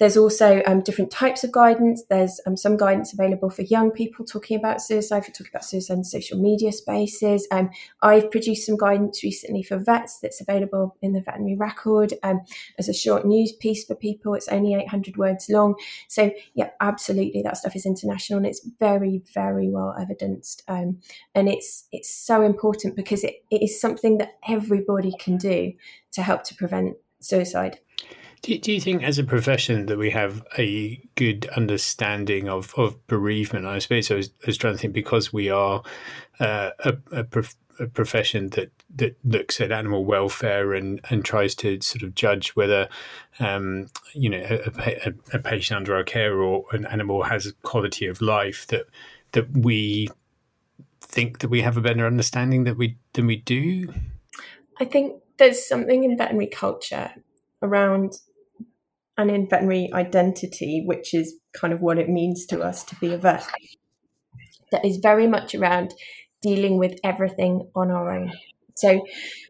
[0.03, 2.03] there's also um, different types of guidance.
[2.09, 5.93] There's um, some guidance available for young people talking about suicide, for talking about suicide
[5.93, 7.47] in social media spaces.
[7.51, 7.69] Um,
[8.01, 12.41] I've produced some guidance recently for vets that's available in the veterinary record um,
[12.77, 14.33] as a short news piece for people.
[14.33, 15.75] It's only 800 words long.
[16.09, 20.63] So, yeah, absolutely, that stuff is international and it's very, very well evidenced.
[20.67, 20.97] Um,
[21.33, 25.71] and it's it's so important because it, it is something that everybody can do
[26.11, 27.79] to help to prevent suicide.
[28.43, 33.07] Do, do you think, as a profession, that we have a good understanding of, of
[33.07, 33.65] bereavement?
[33.65, 35.81] I suppose I was, I was trying to think because we are
[36.41, 41.55] uh, a, a, prof, a, profession that, that looks at animal welfare and, and tries
[41.55, 42.89] to sort of judge whether
[43.39, 48.07] um, you know a, a, patient under our care or an animal has a quality
[48.07, 48.87] of life that
[49.31, 50.09] that we
[50.99, 53.93] think that we have a better understanding that we than we do.
[54.81, 57.11] I think there's something in veterinary culture
[57.61, 58.19] around
[59.17, 63.13] and in veterinary identity, which is kind of what it means to us to be
[63.13, 63.45] a vet,
[64.71, 65.93] that is very much around
[66.41, 68.31] dealing with everything on our own.
[68.75, 69.05] So,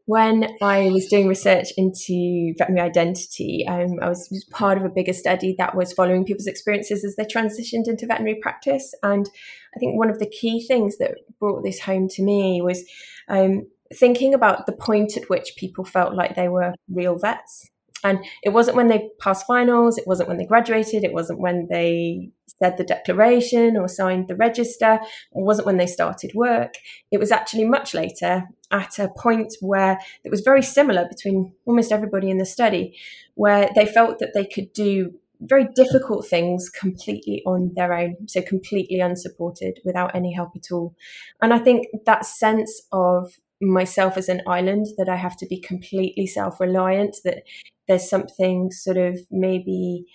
[0.05, 5.13] when I was doing research into veterinary identity, um, I was, part of a bigger
[5.13, 8.93] study that was following people's experiences as they transitioned into veterinary practice.
[9.01, 9.29] And
[9.75, 12.83] I think one of the key things that brought this home to me was
[13.29, 17.69] um, thinking about the point at which people felt like they were real vets.
[18.03, 21.67] And it wasn't when they passed finals, it wasn't when they graduated, it wasn't when
[21.69, 22.29] they
[22.59, 26.75] said the declaration or signed the register, it wasn't when they started work.
[27.11, 31.91] It was actually much later at a point where it was very similar between almost
[31.91, 32.97] everybody in the study,
[33.35, 38.41] where they felt that they could do very difficult things completely on their own, so
[38.41, 40.95] completely unsupported without any help at all.
[41.41, 45.59] And I think that sense of myself as an island that I have to be
[45.59, 47.43] completely self reliant, that
[47.87, 50.05] there's something sort of maybe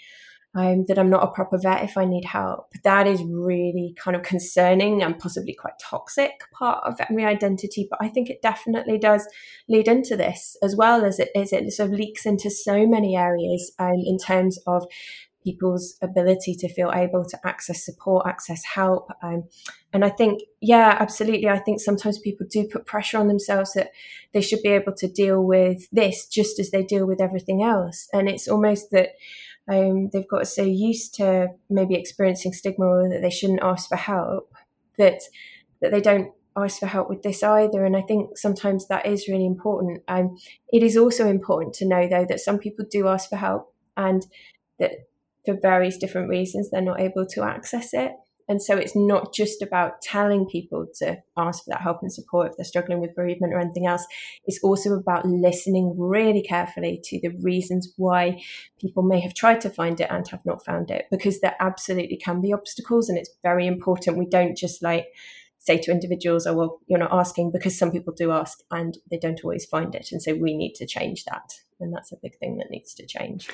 [0.56, 2.72] um, that I'm not a proper vet if I need help.
[2.82, 7.86] That is really kind of concerning and possibly quite toxic part of veterinary identity.
[7.88, 9.26] But I think it definitely does
[9.68, 11.52] lead into this as well as it is.
[11.52, 14.84] It sort of leaks into so many areas um, in terms of
[15.48, 19.08] people's ability to feel able to access support, access help.
[19.22, 19.44] Um,
[19.92, 21.48] and I think, yeah, absolutely.
[21.48, 23.90] I think sometimes people do put pressure on themselves that
[24.34, 28.08] they should be able to deal with this just as they deal with everything else.
[28.12, 29.10] And it's almost that
[29.70, 33.96] um, they've got so used to maybe experiencing stigma or that they shouldn't ask for
[33.96, 34.52] help
[34.98, 35.20] that
[35.80, 37.84] that they don't ask for help with this either.
[37.84, 40.02] And I think sometimes that is really important.
[40.08, 40.36] Um,
[40.68, 44.26] it is also important to know, though, that some people do ask for help and
[44.78, 44.92] that
[45.46, 48.12] for various different reasons they're not able to access it
[48.48, 52.50] And so it's not just about telling people to ask for that help and support
[52.50, 54.06] if they're struggling with bereavement or anything else.
[54.46, 58.42] It's also about listening really carefully to the reasons why
[58.80, 62.16] people may have tried to find it and have not found it, because there absolutely
[62.16, 63.10] can be obstacles.
[63.10, 65.06] And it's very important we don't just like,
[65.68, 69.18] say to individuals, oh, well, you're not asking because some people do ask and they
[69.18, 70.08] don't always find it.
[70.10, 71.52] And so we need to change that.
[71.78, 73.48] And that's a big thing that needs to change.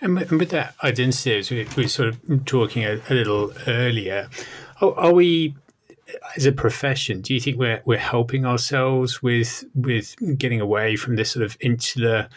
[0.00, 4.28] And with that identity, as we were sort of talking a, a little earlier,
[4.80, 5.54] are, are, we,
[6.36, 11.16] as a profession, do you think we're we're helping ourselves with with getting away from
[11.16, 12.28] this sort of insular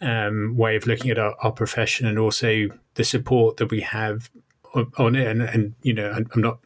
[0.00, 4.30] um, way of looking at our, our profession, and also the support that we have
[4.74, 6.60] on it, and, and you know, I'm not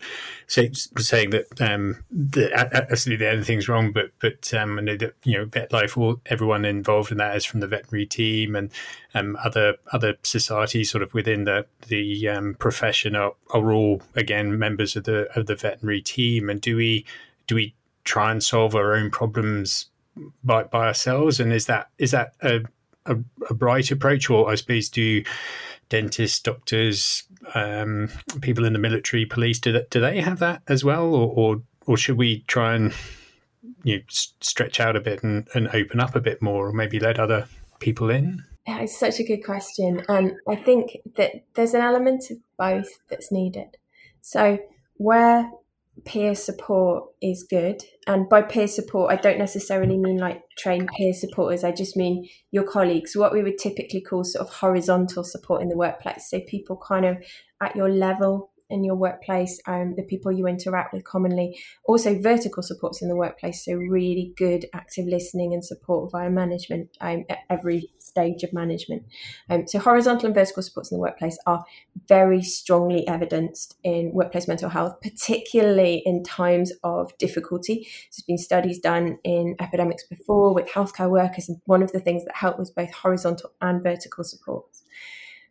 [0.47, 2.53] say, saying that um, that
[2.91, 7.11] absolutely anything's wrong, but but um, I know that you know, VetLife, all everyone involved
[7.11, 8.71] in that is from the veterinary team and
[9.15, 14.59] um, other other societies, sort of within the the um, profession, are, are all again
[14.59, 16.51] members of the of the veterinary team.
[16.51, 17.07] And do we
[17.47, 17.75] do we
[18.05, 19.87] try and solve our own problems
[20.43, 21.41] by by ourselves?
[21.41, 22.61] And is that is that a
[23.07, 23.17] a,
[23.51, 25.23] a bright approach, or I suppose do
[25.89, 27.25] dentists, doctors,
[27.55, 28.09] um,
[28.41, 31.63] people in the military, police, do, that, do they have that as well, or, or,
[31.87, 32.93] or should we try and
[33.83, 36.99] you know, stretch out a bit and, and open up a bit more, or maybe
[36.99, 37.47] let other
[37.81, 38.45] people in?
[38.67, 42.89] Yeah, it's such a good question, and I think that there's an element of both
[43.11, 43.77] that's needed.
[44.23, 44.59] So
[44.97, 45.51] where
[46.05, 47.83] peer support is good.
[48.07, 52.29] And by peer support, I don't necessarily mean like trained peer supporters, I just mean
[52.51, 56.29] your colleagues, what we would typically call sort of horizontal support in the workplace.
[56.29, 57.19] So people kind of
[57.63, 61.59] at your level in your workplace, um, the people you interact with commonly.
[61.85, 66.97] Also, vertical supports in the workplace, so really good active listening and support via management
[67.01, 69.05] um, at every stage of management.
[69.51, 71.65] Um, so, horizontal and vertical supports in the workplace are
[72.09, 77.87] very strongly evidenced in workplace mental health, particularly in times of difficulty.
[78.11, 82.25] There's been studies done in epidemics before with healthcare workers, and one of the things
[82.25, 84.83] that helped was both horizontal and vertical supports.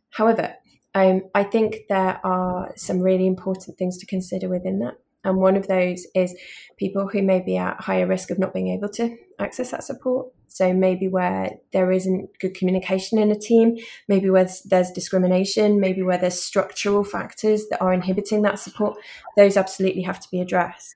[0.10, 0.56] However,
[0.96, 4.96] um, I think there are some really important things to consider within that.
[5.24, 6.36] And one of those is
[6.78, 10.28] people who may be at higher risk of not being able to access that support.
[10.50, 13.78] So maybe where there isn't good communication in a team,
[14.08, 18.98] maybe where there's discrimination, maybe where there's structural factors that are inhibiting that support,
[19.36, 20.96] those absolutely have to be addressed.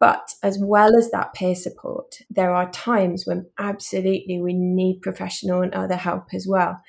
[0.00, 5.60] But as well as that peer support, there are times when absolutely we need professional
[5.60, 6.80] and other help as well.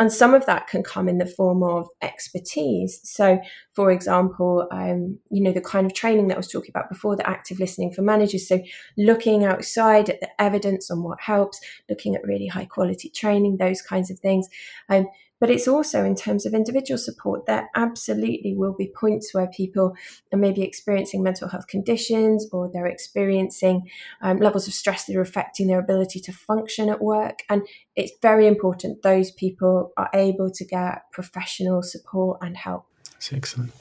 [0.00, 3.00] And some of that can come in the form of expertise.
[3.04, 3.38] So,
[3.74, 7.14] for example, um, you know, the kind of training that I was talking about before,
[7.14, 8.48] the active listening for managers.
[8.48, 8.60] So,
[8.98, 13.80] looking outside at the evidence on what helps, looking at really high quality training, those
[13.80, 14.48] kinds of things.
[14.88, 15.06] Um,
[15.40, 19.94] but it's also in terms of individual support, there absolutely will be points where people
[20.32, 23.88] are maybe experiencing mental health conditions or they're experiencing
[24.22, 27.40] um, levels of stress that are affecting their ability to function at work.
[27.50, 32.86] And it's very important those people are able to get professional support and help.
[33.12, 33.72] That's excellent.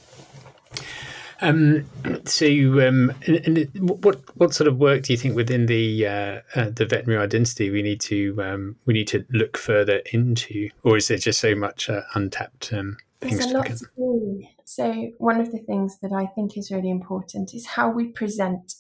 [1.42, 1.86] Um,
[2.26, 6.42] so, um, and, and, what what sort of work do you think within the uh,
[6.56, 10.98] uh, the veterinary identity we need to um, we need to look further into, or
[10.98, 14.48] is there just so much uh, untapped um, things There's a lot to.
[14.66, 18.74] So, one of the things that I think is really important is how we present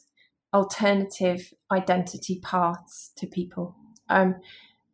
[0.53, 3.75] alternative identity paths to people,
[4.09, 4.35] um,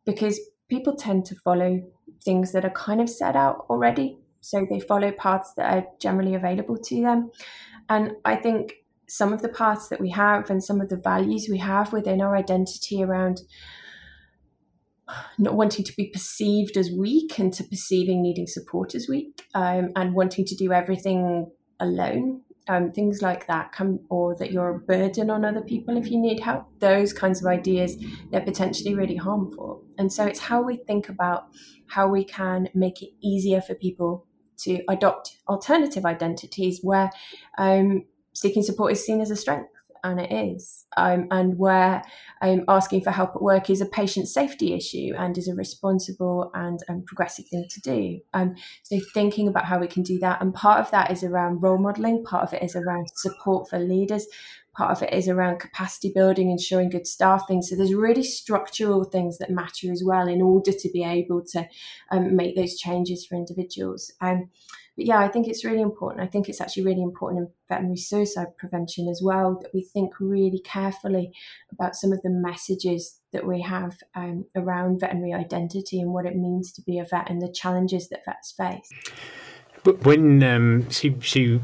[0.06, 0.40] because
[0.70, 1.82] people tend to follow
[2.24, 6.36] things that are kind of set out already so they follow paths that are generally
[6.36, 7.32] available to them.
[7.90, 8.74] And I think
[9.08, 12.22] some of the paths that we have and some of the values we have within
[12.22, 13.42] our identity around
[15.38, 19.90] not wanting to be perceived as weak and to perceiving needing support as weak um,
[19.96, 24.80] and wanting to do everything alone um, things like that come or that you're a
[24.80, 27.98] burden on other people if you need help those kinds of ideas
[28.30, 31.48] they're potentially really harmful and so it's how we think about
[31.88, 34.26] how we can make it easier for people
[34.64, 37.10] to adopt alternative identities where
[37.58, 39.70] um, seeking support is seen as a strength,
[40.04, 42.02] and it is, um, and where
[42.42, 46.50] um, asking for help at work is a patient safety issue and is a responsible
[46.54, 48.20] and um, progressive thing to do.
[48.34, 51.62] Um, so, thinking about how we can do that, and part of that is around
[51.62, 54.26] role modeling, part of it is around support for leaders,
[54.76, 57.62] part of it is around capacity building, ensuring good staffing.
[57.62, 61.68] So there's really structural things that matter as well in order to be able to
[62.12, 64.12] um, make those changes for individuals.
[64.22, 64.50] Um,
[64.98, 66.22] but yeah, I think it's really important.
[66.22, 70.20] I think it's actually really important in veterinary suicide prevention as well that we think
[70.20, 71.32] really carefully
[71.72, 76.36] about some of the messages that we have um, around veterinary identity and what it
[76.36, 78.90] means to be a vet and the challenges that vets face.
[79.84, 81.60] But when um, so, so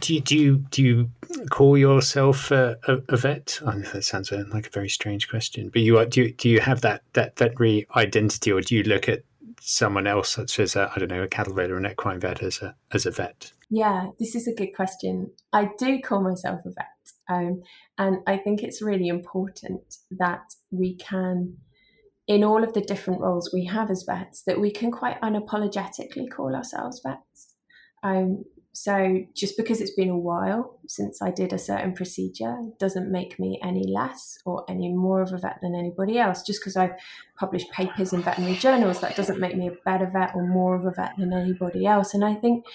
[0.00, 1.10] do you do you, do you
[1.50, 3.58] call yourself a, a, a vet?
[3.64, 5.70] Oh, that sounds like a very strange question.
[5.70, 8.82] But you are do you, do you have that that veterinary identity, or do you
[8.82, 9.22] look at
[9.60, 12.60] someone else, such as I don't know a cattle vet or an equine vet, as
[12.60, 13.52] a as a vet?
[13.70, 15.30] Yeah, this is a good question.
[15.52, 16.86] I do call myself a vet,
[17.30, 17.62] um,
[17.96, 21.56] and I think it's really important that we can
[22.26, 26.30] in all of the different roles we have as vets that we can quite unapologetically
[26.30, 27.53] call ourselves vets.
[28.04, 28.44] Um,
[28.76, 33.38] so just because it's been a while since I did a certain procedure doesn't make
[33.38, 36.42] me any less or any more of a vet than anybody else.
[36.42, 36.94] Just because I've
[37.38, 40.84] published papers in veterinary journals, that doesn't make me a better vet or more of
[40.84, 42.14] a vet than anybody else.
[42.14, 42.66] And I think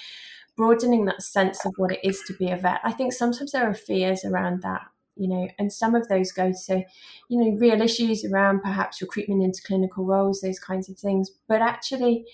[0.56, 3.70] broadening that sense of what it is to be a vet, I think sometimes there
[3.70, 4.82] are fears around that
[5.20, 6.84] you know, and some of those go to,
[7.28, 11.30] you know, real issues around perhaps recruitment into clinical roles, those kinds of things.
[11.46, 12.26] But actually,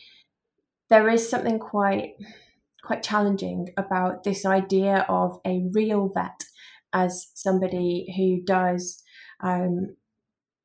[0.89, 2.13] there is something quite
[2.85, 6.43] quite challenging about this idea of a real vet
[6.93, 9.03] as somebody who does
[9.41, 9.95] um,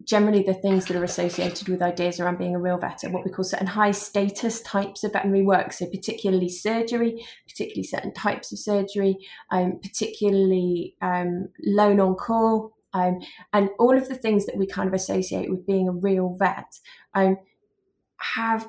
[0.04, 3.24] generally the things that are associated with ideas around being a real vet are what
[3.24, 5.72] we call certain high status types of veterinary work.
[5.72, 9.16] So, particularly surgery, particularly certain types of surgery,
[9.50, 13.20] um, particularly um, lone on call, um,
[13.52, 16.78] and all of the things that we kind of associate with being a real vet
[17.14, 17.36] um,
[18.18, 18.68] have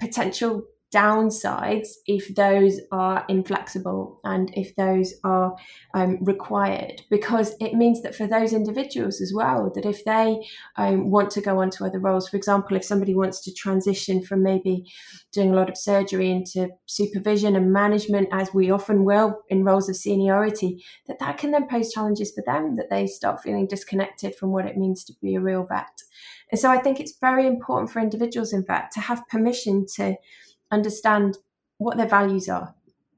[0.00, 0.62] potential
[0.92, 5.54] downsides if those are inflexible and if those are
[5.94, 10.44] um, required because it means that for those individuals as well that if they
[10.76, 14.20] um, want to go on to other roles for example if somebody wants to transition
[14.20, 14.84] from maybe
[15.32, 19.88] doing a lot of surgery into supervision and management as we often will in roles
[19.88, 24.34] of seniority that that can then pose challenges for them that they start feeling disconnected
[24.34, 26.02] from what it means to be a real vet.
[26.50, 30.16] And so i think it's very important for individuals in vet to have permission to
[30.70, 31.38] understand
[31.78, 32.74] what their values are,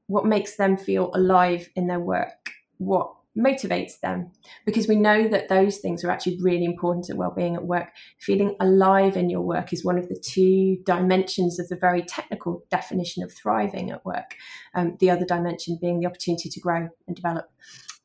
[0.07, 4.31] what makes them feel alive in their work, what motivates them
[4.63, 7.89] because we know that those things are actually really important to well-being at work.
[8.19, 12.63] Feeling alive in your work is one of the two dimensions of the very technical
[12.69, 14.35] definition of thriving at work
[14.75, 17.49] um, the other dimension being the opportunity to grow and develop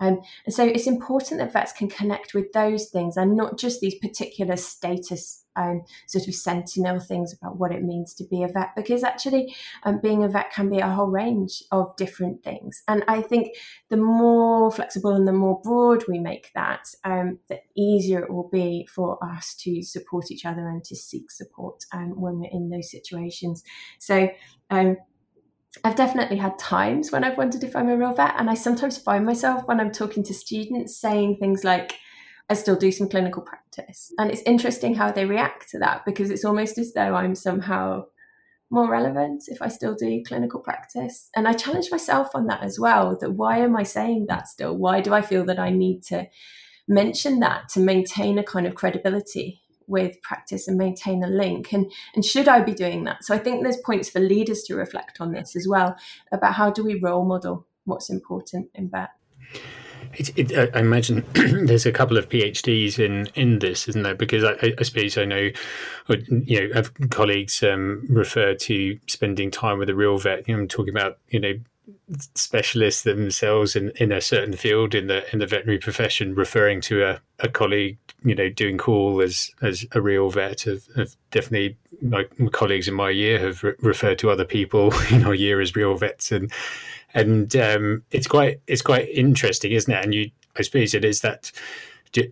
[0.01, 3.81] um, and so it's important that vets can connect with those things and not just
[3.81, 8.49] these particular status um, sort of sentinel things about what it means to be a
[8.49, 12.83] vet, because actually um, being a vet can be a whole range of different things.
[12.87, 13.57] And I think
[13.91, 18.49] the more flexible and the more broad we make that, um, the easier it will
[18.49, 22.71] be for us to support each other and to seek support um, when we're in
[22.71, 23.65] those situations.
[23.99, 24.29] So
[24.71, 24.97] um,
[25.85, 28.99] I've definitely had times when I've wondered if I'm a real vet, and I sometimes
[28.99, 31.95] find myself when I'm talking to students saying things like,
[32.51, 34.13] I still do some clinical practice.
[34.19, 38.07] And it's interesting how they react to that because it's almost as though I'm somehow
[38.71, 41.29] more relevant if I still do clinical practice.
[41.37, 44.77] And I challenge myself on that as well that why am I saying that still?
[44.77, 46.27] Why do I feel that I need to
[46.87, 51.91] mention that to maintain a kind of credibility with practice and maintain a link and
[52.15, 55.21] and should I be doing that so I think there's points for leaders to reflect
[55.21, 55.97] on this as well
[56.33, 59.11] about how do we role model what's important in vet
[60.15, 64.15] it, it, I imagine there's a couple of PhDs in, in this, isn't there?
[64.15, 65.51] Because I, I suppose I know,
[66.09, 70.49] you know, have colleagues um, refer to spending time with a real vet.
[70.49, 71.55] You know, I'm talking about, you know,
[72.35, 77.05] specialists themselves in, in a certain field in the in the veterinary profession, referring to
[77.05, 80.63] a, a colleague, you know, doing call as as a real vet.
[80.63, 85.25] Have, have definitely my colleagues in my year have re- referred to other people in
[85.25, 86.53] our year as real vets, and
[87.15, 90.05] and um, it's quite it's quite interesting, isn't it?
[90.05, 91.53] And you, I suppose, it is that.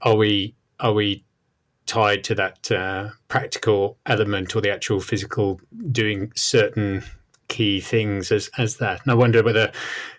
[0.00, 1.22] Are we are we
[1.84, 5.60] tied to that uh, practical element or the actual physical
[5.92, 7.02] doing certain
[7.56, 9.02] key things as as that?
[9.02, 9.72] And I wonder whether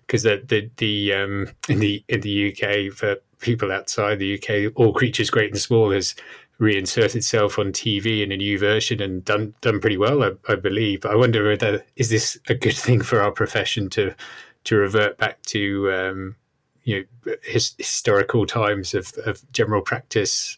[0.05, 4.73] because the the the um, in the in the UK for people outside the UK,
[4.75, 6.15] all creatures great and small has
[6.59, 10.55] reinsert itself on TV in a new version and done done pretty well, I, I
[10.55, 11.05] believe.
[11.05, 14.15] I wonder whether is this a good thing for our profession to
[14.63, 16.35] to revert back to um,
[16.83, 20.57] you know his, historical times of, of general practice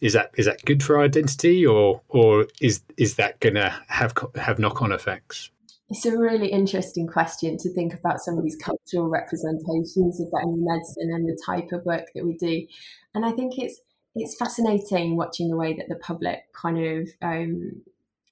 [0.00, 3.74] is that is that good for our identity or or is is that going to
[3.88, 5.50] have have knock on effects
[5.88, 10.62] it's a really interesting question to think about some of these cultural representations of veterinary
[10.62, 12.66] medicine and the type of work that we do
[13.14, 13.80] and i think it's
[14.16, 17.82] it's fascinating watching the way that the public kind of um,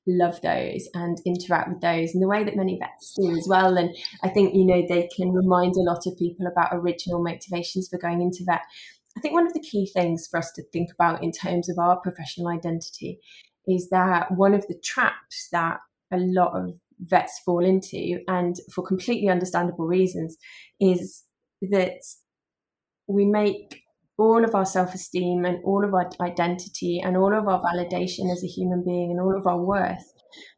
[0.07, 3.76] love those and interact with those and the way that many vets do as well.
[3.76, 7.88] And I think, you know, they can remind a lot of people about original motivations
[7.88, 8.62] for going into vet.
[9.16, 11.78] I think one of the key things for us to think about in terms of
[11.78, 13.20] our professional identity
[13.66, 15.78] is that one of the traps that
[16.12, 16.74] a lot of
[17.09, 20.36] vets fall into, and for completely understandable reasons,
[20.80, 21.24] is
[21.70, 22.00] that
[23.07, 23.82] we make
[24.18, 28.30] all of our self esteem and all of our identity and all of our validation
[28.30, 30.12] as a human being and all of our worth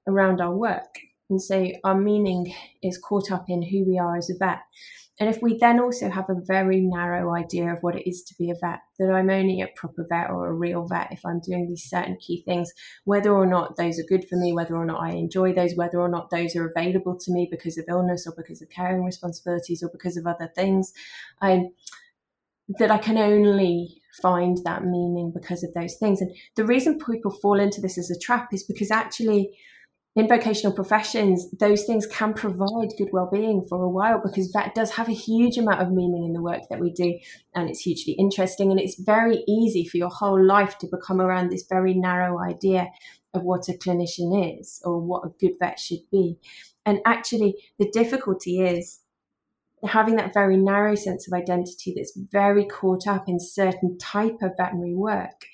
[0.07, 0.99] around our work.
[1.29, 4.61] And so our meaning is caught up in who we are as a vet.
[5.19, 8.35] And if we then also have a very narrow idea of what it is to
[8.37, 11.41] be a vet, that I'm only a proper vet or a real vet if I'm
[11.41, 12.71] doing these certain key things,
[13.05, 15.99] whether or not those are good for me, whether or not I enjoy those, whether
[16.01, 19.83] or not those are available to me because of illness or because of caring responsibilities
[19.83, 20.93] or because of other things,
[21.41, 26.21] that I can only find that meaning because of those things.
[26.21, 29.57] And the reason people fall into this as a trap is because actually
[30.17, 34.93] in vocational professions, those things can provide good well-being for a while because that does
[34.93, 37.19] have a huge amount of meaning in the work that we do,
[37.55, 38.71] and it's hugely interesting.
[38.71, 42.89] And it's very easy for your whole life to become around this very narrow idea
[43.35, 46.39] of what a clinician is or what a good vet should be.
[46.87, 49.01] And actually, the difficulty is
[49.85, 54.53] having that very narrow sense of identity that's very caught up in certain type of
[54.57, 55.45] veterinary work.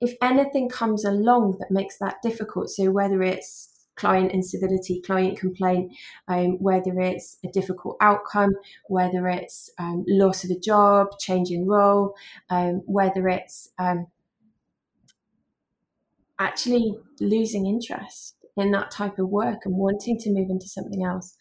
[0.00, 3.69] If anything comes along that makes that difficult, so whether it's
[4.00, 5.92] client incivility, client complaint,
[6.26, 8.50] um, whether it's a difficult outcome,
[8.88, 12.14] whether it's um, loss of a job, change in role,
[12.48, 14.06] um, whether it's um,
[16.38, 21.36] actually losing interest in that type of work and wanting to move into something else.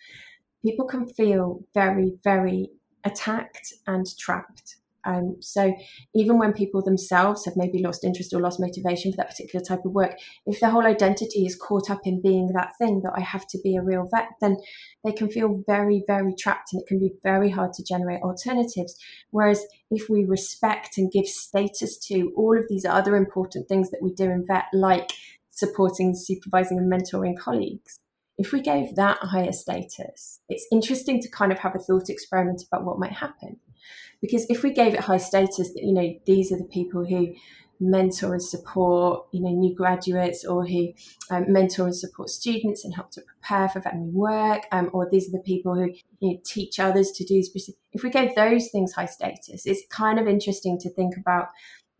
[0.66, 2.70] People can feel very, very
[3.06, 4.76] attacked and trapped
[5.06, 5.74] um, so
[6.14, 9.86] even when people themselves have maybe lost interest or lost motivation for that particular type
[9.86, 13.22] of work, if their whole identity is caught up in being that thing that I
[13.22, 14.58] have to be a real vet, then
[15.04, 18.96] they can feel very, very trapped and it can be very hard to generate alternatives.
[19.32, 24.02] Whereas if we respect and give status to all of these other important things that
[24.02, 25.12] we do in vet, like
[25.52, 28.00] supporting, supervising, and mentoring colleagues,
[28.38, 32.64] if we gave that higher status, it's interesting to kind of have a thought experiment
[32.72, 33.60] about what might happen
[34.22, 37.34] because if we gave it high status, that you know, these are the people who
[37.80, 40.90] mentor and support, you know, new graduates or who
[41.32, 45.30] um, mentor and support students and help to prepare for veterinary work, um, or these
[45.30, 47.42] are the people who you know, teach others to do.
[47.94, 51.50] If we gave those things high status, it's kind of interesting to think about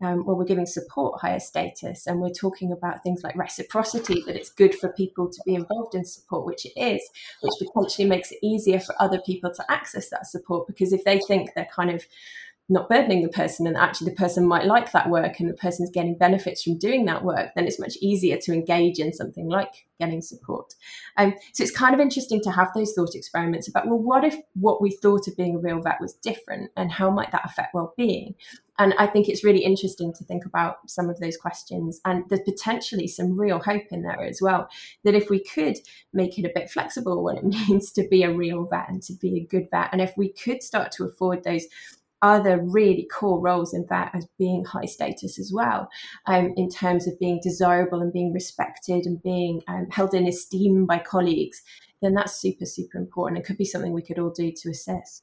[0.00, 4.36] um, well, we're giving support higher status and we're talking about things like reciprocity, that
[4.36, 7.02] it's good for people to be involved in support, which it is,
[7.42, 11.18] which potentially makes it easier for other people to access that support because if they
[11.20, 12.04] think they're kind of
[12.70, 15.90] not burdening the person and actually the person might like that work and the person's
[15.90, 19.86] getting benefits from doing that work, then it's much easier to engage in something like
[19.98, 20.72] getting support.
[21.16, 24.36] Um, so it's kind of interesting to have those thought experiments about, well, what if
[24.54, 27.74] what we thought of being a real vet was different and how might that affect
[27.74, 28.36] well-being?
[28.80, 32.00] And I think it's really interesting to think about some of those questions.
[32.06, 34.70] And there's potentially some real hope in there as well.
[35.04, 35.76] That if we could
[36.14, 39.12] make it a bit flexible what it means to be a real vet and to
[39.12, 41.66] be a good vet, and if we could start to afford those
[42.22, 45.90] other really core roles in that as being high status as well,
[46.24, 50.86] um, in terms of being desirable and being respected and being um, held in esteem
[50.86, 51.62] by colleagues,
[52.00, 53.38] then that's super, super important.
[53.38, 55.22] It could be something we could all do to assist.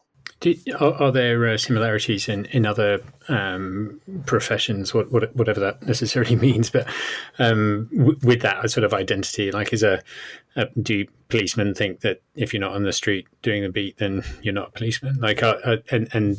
[0.79, 6.35] Are, are, there uh, similarities in, in other um, professions, what, what, whatever that necessarily
[6.47, 6.87] means, but
[7.39, 9.51] um, w- with that sort of identity?
[9.51, 10.01] Like, is a,
[10.55, 14.23] a, do policemen think that if you're not on the street doing the beat, then
[14.43, 15.17] you're not a policeman?
[15.19, 16.37] Like, uh, uh, and, and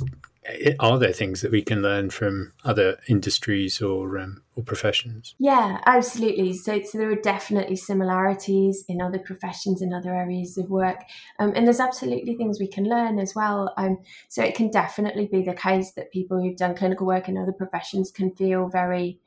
[0.81, 5.35] are there things that we can learn from other industries or um, or professions?
[5.39, 6.55] Yeah, absolutely.
[6.55, 11.03] So, so there are definitely similarities in other professions and other areas of work,
[11.39, 13.73] um, and there's absolutely things we can learn as well.
[13.77, 17.37] Um, so it can definitely be the case that people who've done clinical work in
[17.37, 19.21] other professions can feel very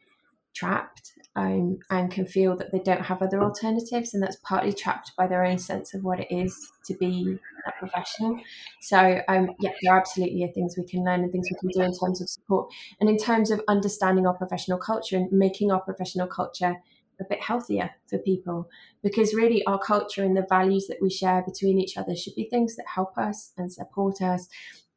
[0.53, 5.13] trapped um, and can feel that they don't have other alternatives, and that's partly trapped
[5.17, 8.39] by their own sense of what it is to be a professional.
[8.81, 11.85] So, um, yeah, there absolutely are things we can learn and things we can do
[11.85, 15.81] in terms of support, and in terms of understanding our professional culture and making our
[15.81, 16.75] professional culture
[17.19, 18.67] a bit healthier for people.
[19.03, 22.49] Because really our culture and the values that we share between each other should be
[22.49, 24.47] things that help us and support us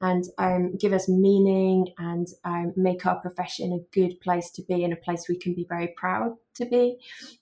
[0.04, 4.84] and um, give us meaning and um, make our profession a good place to be
[4.84, 6.98] and a place we can be very proud to be.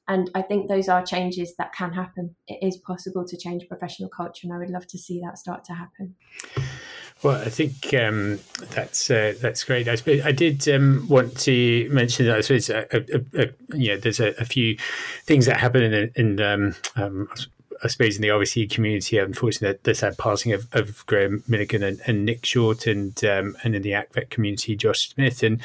[0.06, 2.36] And I think those are changes that can happen.
[2.46, 5.64] It is possible to change professional culture, and I would love to see that start
[5.64, 6.14] to happen.
[7.24, 8.38] Well, I think um,
[8.70, 9.88] that's uh, that's great.
[9.88, 13.96] I, I did um, want to mention that I suppose a, a, a, you know,
[13.96, 14.76] there's a, few
[15.24, 17.28] things that happen in, in um, um
[17.82, 22.00] I suppose in the RVC community, unfortunately, the sad passing of, of Graham Milligan and,
[22.06, 25.60] and, Nick Short, and um, and in the ACVET community, Josh Smith, and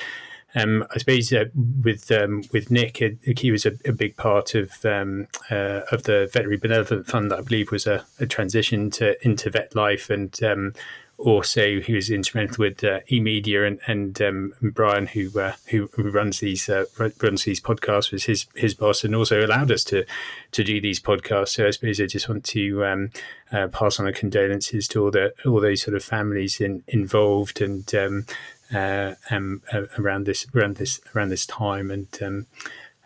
[0.55, 1.45] um, I suppose uh,
[1.83, 6.03] with um, with Nick, uh, he was a, a big part of um, uh, of
[6.03, 10.41] the Veterinary Benevolent Fund that I believe was a, a transition to into VetLife, and
[10.43, 10.73] um,
[11.17, 16.39] also he was instrumental with uh, eMedia and and, um, Brian, who, uh, who, runs
[16.39, 16.85] these uh,
[17.21, 20.05] runs these podcasts, was his his boss, and also allowed us to
[20.51, 21.49] to do these podcasts.
[21.49, 23.11] So I suppose I just want to um,
[23.51, 27.61] uh, pass on our condolences to all the all those sort of families in, involved
[27.61, 28.25] and um,
[28.73, 32.45] uh, um, uh, around this around this around this time, and um,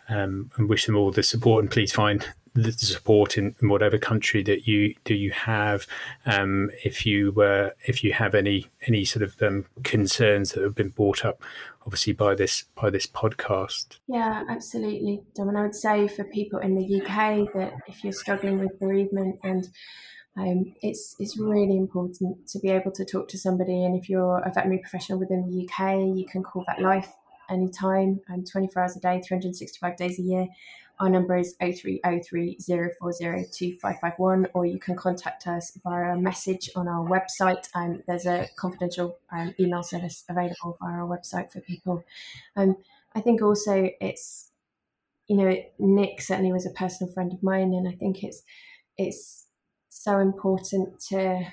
[0.08, 1.62] um, and wish them all the support.
[1.62, 5.86] And please find the support in, whatever country that you do you have.
[6.26, 10.74] Um, if you uh, if you have any any sort of um, concerns that have
[10.74, 11.42] been brought up,
[11.84, 13.98] obviously by this by this podcast.
[14.06, 15.48] Yeah, absolutely, Dom.
[15.48, 19.38] And I would say for people in the UK that if you're struggling with bereavement
[19.42, 19.68] and
[20.36, 24.38] um, it's it's really important to be able to talk to somebody, and if you're
[24.38, 27.08] a veterinary professional within the UK, you can call VetLife
[27.50, 30.46] anytime, and 24 hours a day, 365 days a year.
[31.02, 37.04] Our number is 0303 040 or you can contact us via a message on our
[37.04, 37.68] website.
[37.74, 42.04] Um, there's a confidential um, email service available via our website for people.
[42.54, 42.76] Um,
[43.16, 44.52] I think also it's,
[45.26, 48.44] you know, Nick certainly was a personal friend of mine, and I think it's
[48.96, 49.48] it's
[49.88, 51.44] so important to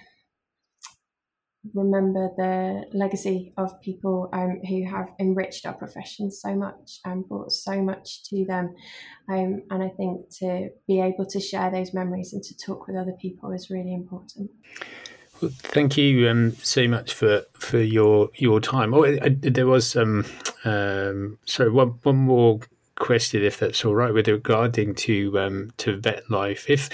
[1.74, 7.52] remember the legacy of people um, who have enriched our profession so much and brought
[7.52, 8.74] so much to them.
[9.28, 12.96] Um, and I think to be able to share those memories and to talk with
[12.96, 14.52] other people is really important.
[15.42, 18.94] Well, thank you um, so much for, for your your time.
[18.94, 20.26] Oh, I, there was um,
[20.66, 22.60] um, sorry one one more
[22.96, 26.70] question, if that's all right, with regarding to um, to VetLife.
[26.70, 26.90] If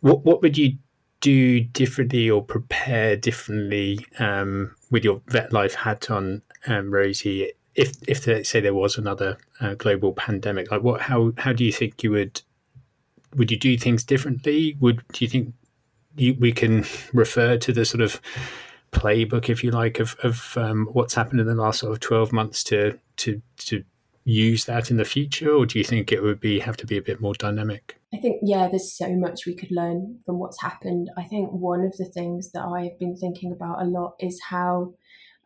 [0.00, 0.78] what what would you
[1.20, 7.52] do differently or prepare differently um, with your VetLife hat on, um, Rosie?
[7.74, 11.64] If if let's say there was another uh, global pandemic, like what how how do
[11.64, 12.42] you think you would
[13.36, 14.76] would you do things differently?
[14.80, 15.54] Would do you think
[16.16, 18.20] you, we can refer to the sort of
[18.90, 22.32] playbook, if you like, of of um, what's happened in the last sort of twelve
[22.32, 23.84] months to to to
[24.24, 26.96] use that in the future, or do you think it would be have to be
[26.96, 27.97] a bit more dynamic?
[28.12, 31.10] I think, yeah, there's so much we could learn from what's happened.
[31.18, 34.94] I think one of the things that I've been thinking about a lot is how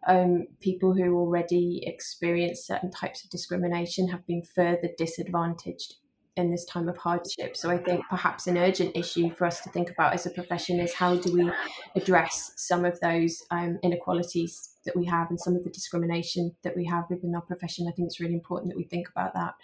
[0.07, 5.95] um, people who already experience certain types of discrimination have been further disadvantaged
[6.37, 7.57] in this time of hardship.
[7.57, 10.81] So I think perhaps an urgent issue for us to think about as a profession
[10.81, 11.51] is how do we
[11.95, 16.77] address some of those um, inequalities that we have and some of the discrimination that
[16.77, 17.87] we have within our profession.
[17.89, 19.55] I think it's really important that we think about that.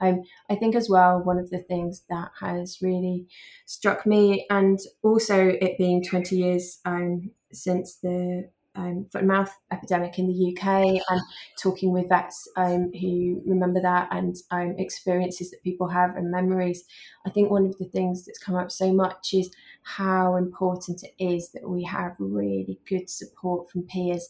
[0.00, 3.26] Um, I think as well, one of the things that has really
[3.66, 9.52] struck me, and also it being 20 years um, since the um, foot and mouth
[9.72, 11.20] epidemic in the UK and
[11.60, 16.84] talking with vets um, who remember that and um, experiences that people have and memories.
[17.26, 19.50] I think one of the things that's come up so much is
[19.82, 24.28] how important it is that we have really good support from peers.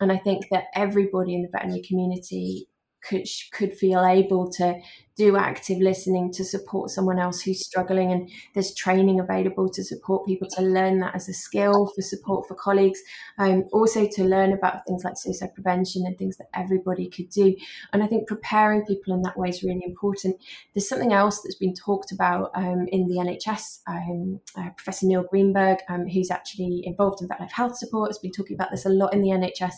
[0.00, 2.68] And I think that everybody in the veterinary community
[3.02, 4.74] could could feel able to
[5.16, 10.26] do active listening to support someone else who's struggling and there's training available to support
[10.26, 13.00] people to learn that as a skill for support for colleagues.
[13.38, 17.56] Um, also to learn about things like suicide prevention and things that everybody could do.
[17.92, 20.36] And i think preparing people in that way is really important.
[20.74, 25.24] There's something else that's been talked about um, in the nhs um, uh, professor neil
[25.30, 28.90] greenberg um, who's actually involved in VetLife health support has been talking about this a
[28.90, 29.74] lot in the nhs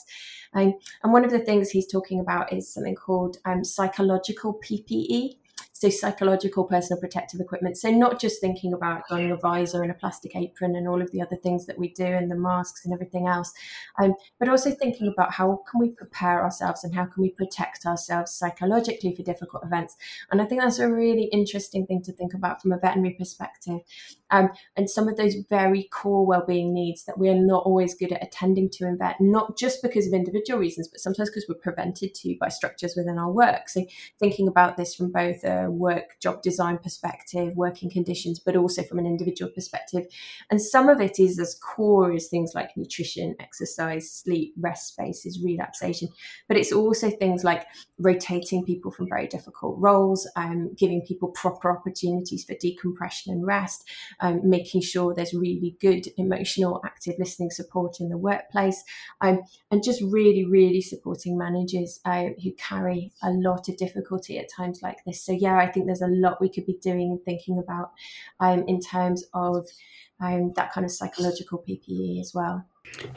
[0.55, 5.27] um, and one of the things he's talking about is something called um, psychological PPE
[5.80, 7.76] so psychological personal protective equipment.
[7.76, 11.10] So not just thinking about donning a visor and a plastic apron and all of
[11.12, 13.52] the other things that we do and the masks and everything else,
[14.00, 17.86] um, but also thinking about how can we prepare ourselves and how can we protect
[17.86, 19.96] ourselves psychologically for difficult events.
[20.30, 23.80] And I think that's a really interesting thing to think about from a veterinary perspective.
[24.30, 28.12] Um, and some of those very core well-being needs that we are not always good
[28.12, 31.54] at attending to in vet, not just because of individual reasons, but sometimes because we're
[31.54, 33.68] prevented to by structures within our work.
[33.68, 33.86] So
[34.18, 38.98] thinking about this from both a work job design perspective, working conditions, but also from
[38.98, 40.06] an individual perspective.
[40.50, 45.40] And some of it is as core as things like nutrition, exercise, sleep, rest spaces,
[45.42, 46.08] relaxation.
[46.46, 47.66] But it's also things like
[47.98, 53.88] rotating people from very difficult roles, um, giving people proper opportunities for decompression and rest,
[54.20, 58.82] um, making sure there's really good emotional, active listening support in the workplace,
[59.20, 59.40] um,
[59.70, 64.80] and just really, really supporting managers uh, who carry a lot of difficulty at times
[64.82, 65.22] like this.
[65.24, 67.92] So, yeah, I think there's a lot we could be doing and thinking about
[68.40, 69.66] um, in terms of
[70.20, 72.64] um, that kind of psychological PPE as well.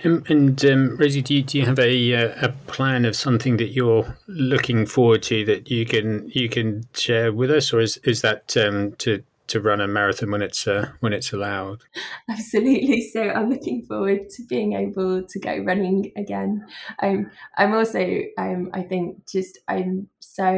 [0.03, 3.57] Um, and um, Rosie, do you, do you have a uh, a plan of something
[3.57, 7.97] that you're looking forward to that you can you can share with us, or is
[7.97, 11.83] is that um, to to run a marathon when it's uh, when it's allowed?
[12.29, 13.09] Absolutely.
[13.09, 16.65] So I'm looking forward to being able to go running again.
[17.01, 20.53] Um, I'm also um, I think just I'm so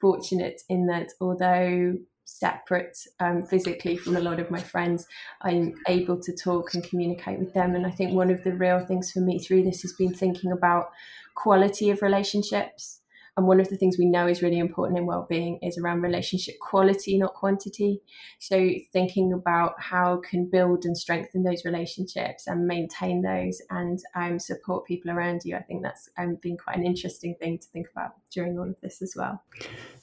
[0.00, 5.06] fortunate in that although separate um, physically from a lot of my friends,
[5.42, 7.74] I'm able to talk and communicate with them.
[7.74, 10.52] And I think one of the real things for me through this has been thinking
[10.52, 10.90] about
[11.34, 12.99] quality of relationships
[13.36, 16.56] and one of the things we know is really important in well-being is around relationship
[16.60, 18.00] quality, not quantity.
[18.38, 24.38] So thinking about how can build and strengthen those relationships and maintain those and um,
[24.38, 25.56] support people around you.
[25.56, 28.76] I think that's um, been quite an interesting thing to think about during all of
[28.82, 29.42] this as well.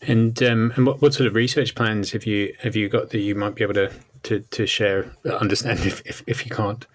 [0.01, 3.19] And um, and what, what sort of research plans have you have you got that
[3.19, 3.91] you might be able to
[4.23, 5.11] to, to share?
[5.25, 6.85] Understand if, if, if you can't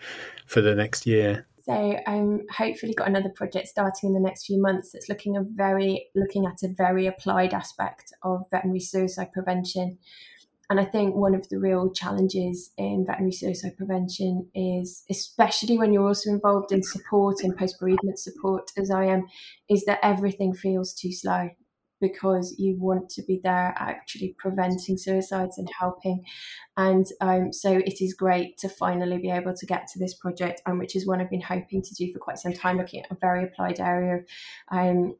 [0.46, 1.46] for the next year.
[1.64, 5.42] So I'm hopefully got another project starting in the next few months that's looking a
[5.42, 9.98] very looking at a very applied aspect of veterinary suicide prevention.
[10.70, 15.92] And I think one of the real challenges in veterinary suicide prevention is, especially when
[15.92, 19.26] you're also involved in support and post bereavement support, as I am,
[19.68, 21.50] is that everything feels too slow
[22.02, 26.22] because you want to be there actually preventing suicides and helping.
[26.76, 30.60] And um, so it is great to finally be able to get to this project,
[30.66, 33.10] um, which is one I've been hoping to do for quite some time, looking at
[33.10, 34.24] a very applied area of
[34.70, 35.14] um,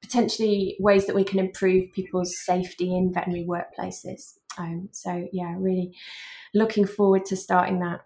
[0.00, 4.38] potentially ways that we can improve people's safety in veterinary workplaces.
[4.58, 5.94] Um, so, yeah, really
[6.54, 8.00] looking forward to starting that.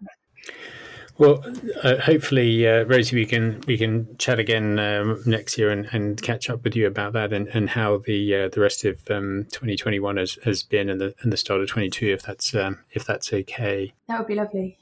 [1.19, 1.43] Well,
[1.83, 6.21] uh, hopefully, uh, Rosie, we can we can chat again um, next year and, and
[6.21, 9.47] catch up with you about that and, and how the uh, the rest of um,
[9.51, 13.07] 2021 has, has been and the and the start of 22, if that's um, if
[13.07, 13.95] that's okay.
[14.09, 14.79] That would be lovely.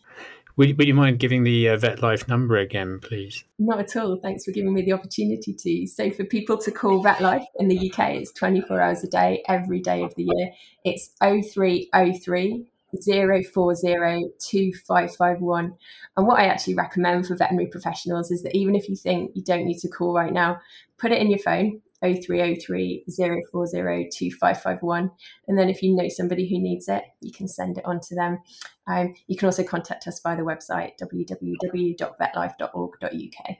[0.57, 3.43] Would, would you mind giving the uh, VetLife number again, please?
[3.59, 4.17] Not at all.
[4.17, 5.87] Thanks for giving me the opportunity to.
[5.89, 9.81] So, for people to call VetLife in the UK, it's 24 hours a day, every
[9.81, 10.53] day of the year.
[10.85, 12.67] It's 0303
[13.07, 15.77] 04025551.
[16.17, 19.43] And what I actually recommend for veterinary professionals is that even if you think you
[19.43, 20.59] don't need to call right now,
[20.99, 25.11] put it in your phone 0303 04025551.
[25.49, 28.15] And then if you know somebody who needs it, you can send it on to
[28.15, 28.39] them.
[28.87, 33.57] Um, you can also contact us via the website www.vetlife.org.uk.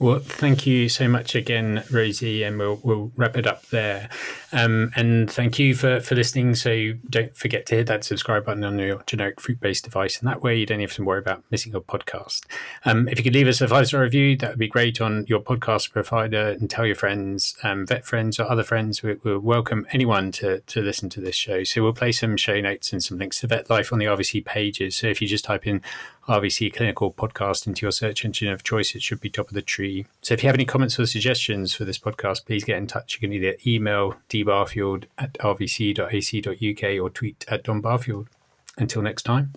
[0.00, 4.08] Well, thank you so much again, Rosie, and we'll we'll wrap it up there.
[4.50, 6.56] Um, and thank you for for listening.
[6.56, 10.28] So don't forget to hit that subscribe button on your generic fruit based device, and
[10.28, 12.44] that way you don't have to worry about missing a podcast.
[12.84, 15.26] Um, if you could leave us a five star review, that would be great on
[15.28, 19.00] your podcast provider, and tell your friends, um, vet friends or other friends.
[19.00, 21.62] We, will welcome anyone to to listen to this show.
[21.62, 24.96] So we'll play some show notes and some links to VetLife on the RVC pages.
[24.96, 25.82] So if you just type in
[26.28, 29.62] RVC Clinical Podcast into your search engine of choice, it should be top of the
[29.62, 30.06] tree.
[30.22, 33.14] So if you have any comments or suggestions for this podcast, please get in touch.
[33.14, 38.28] You can either email dbarfield at rvc.ac.uk or tweet at Don Barfield.
[38.76, 39.52] Until next time,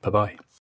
[0.00, 0.45] bye bye.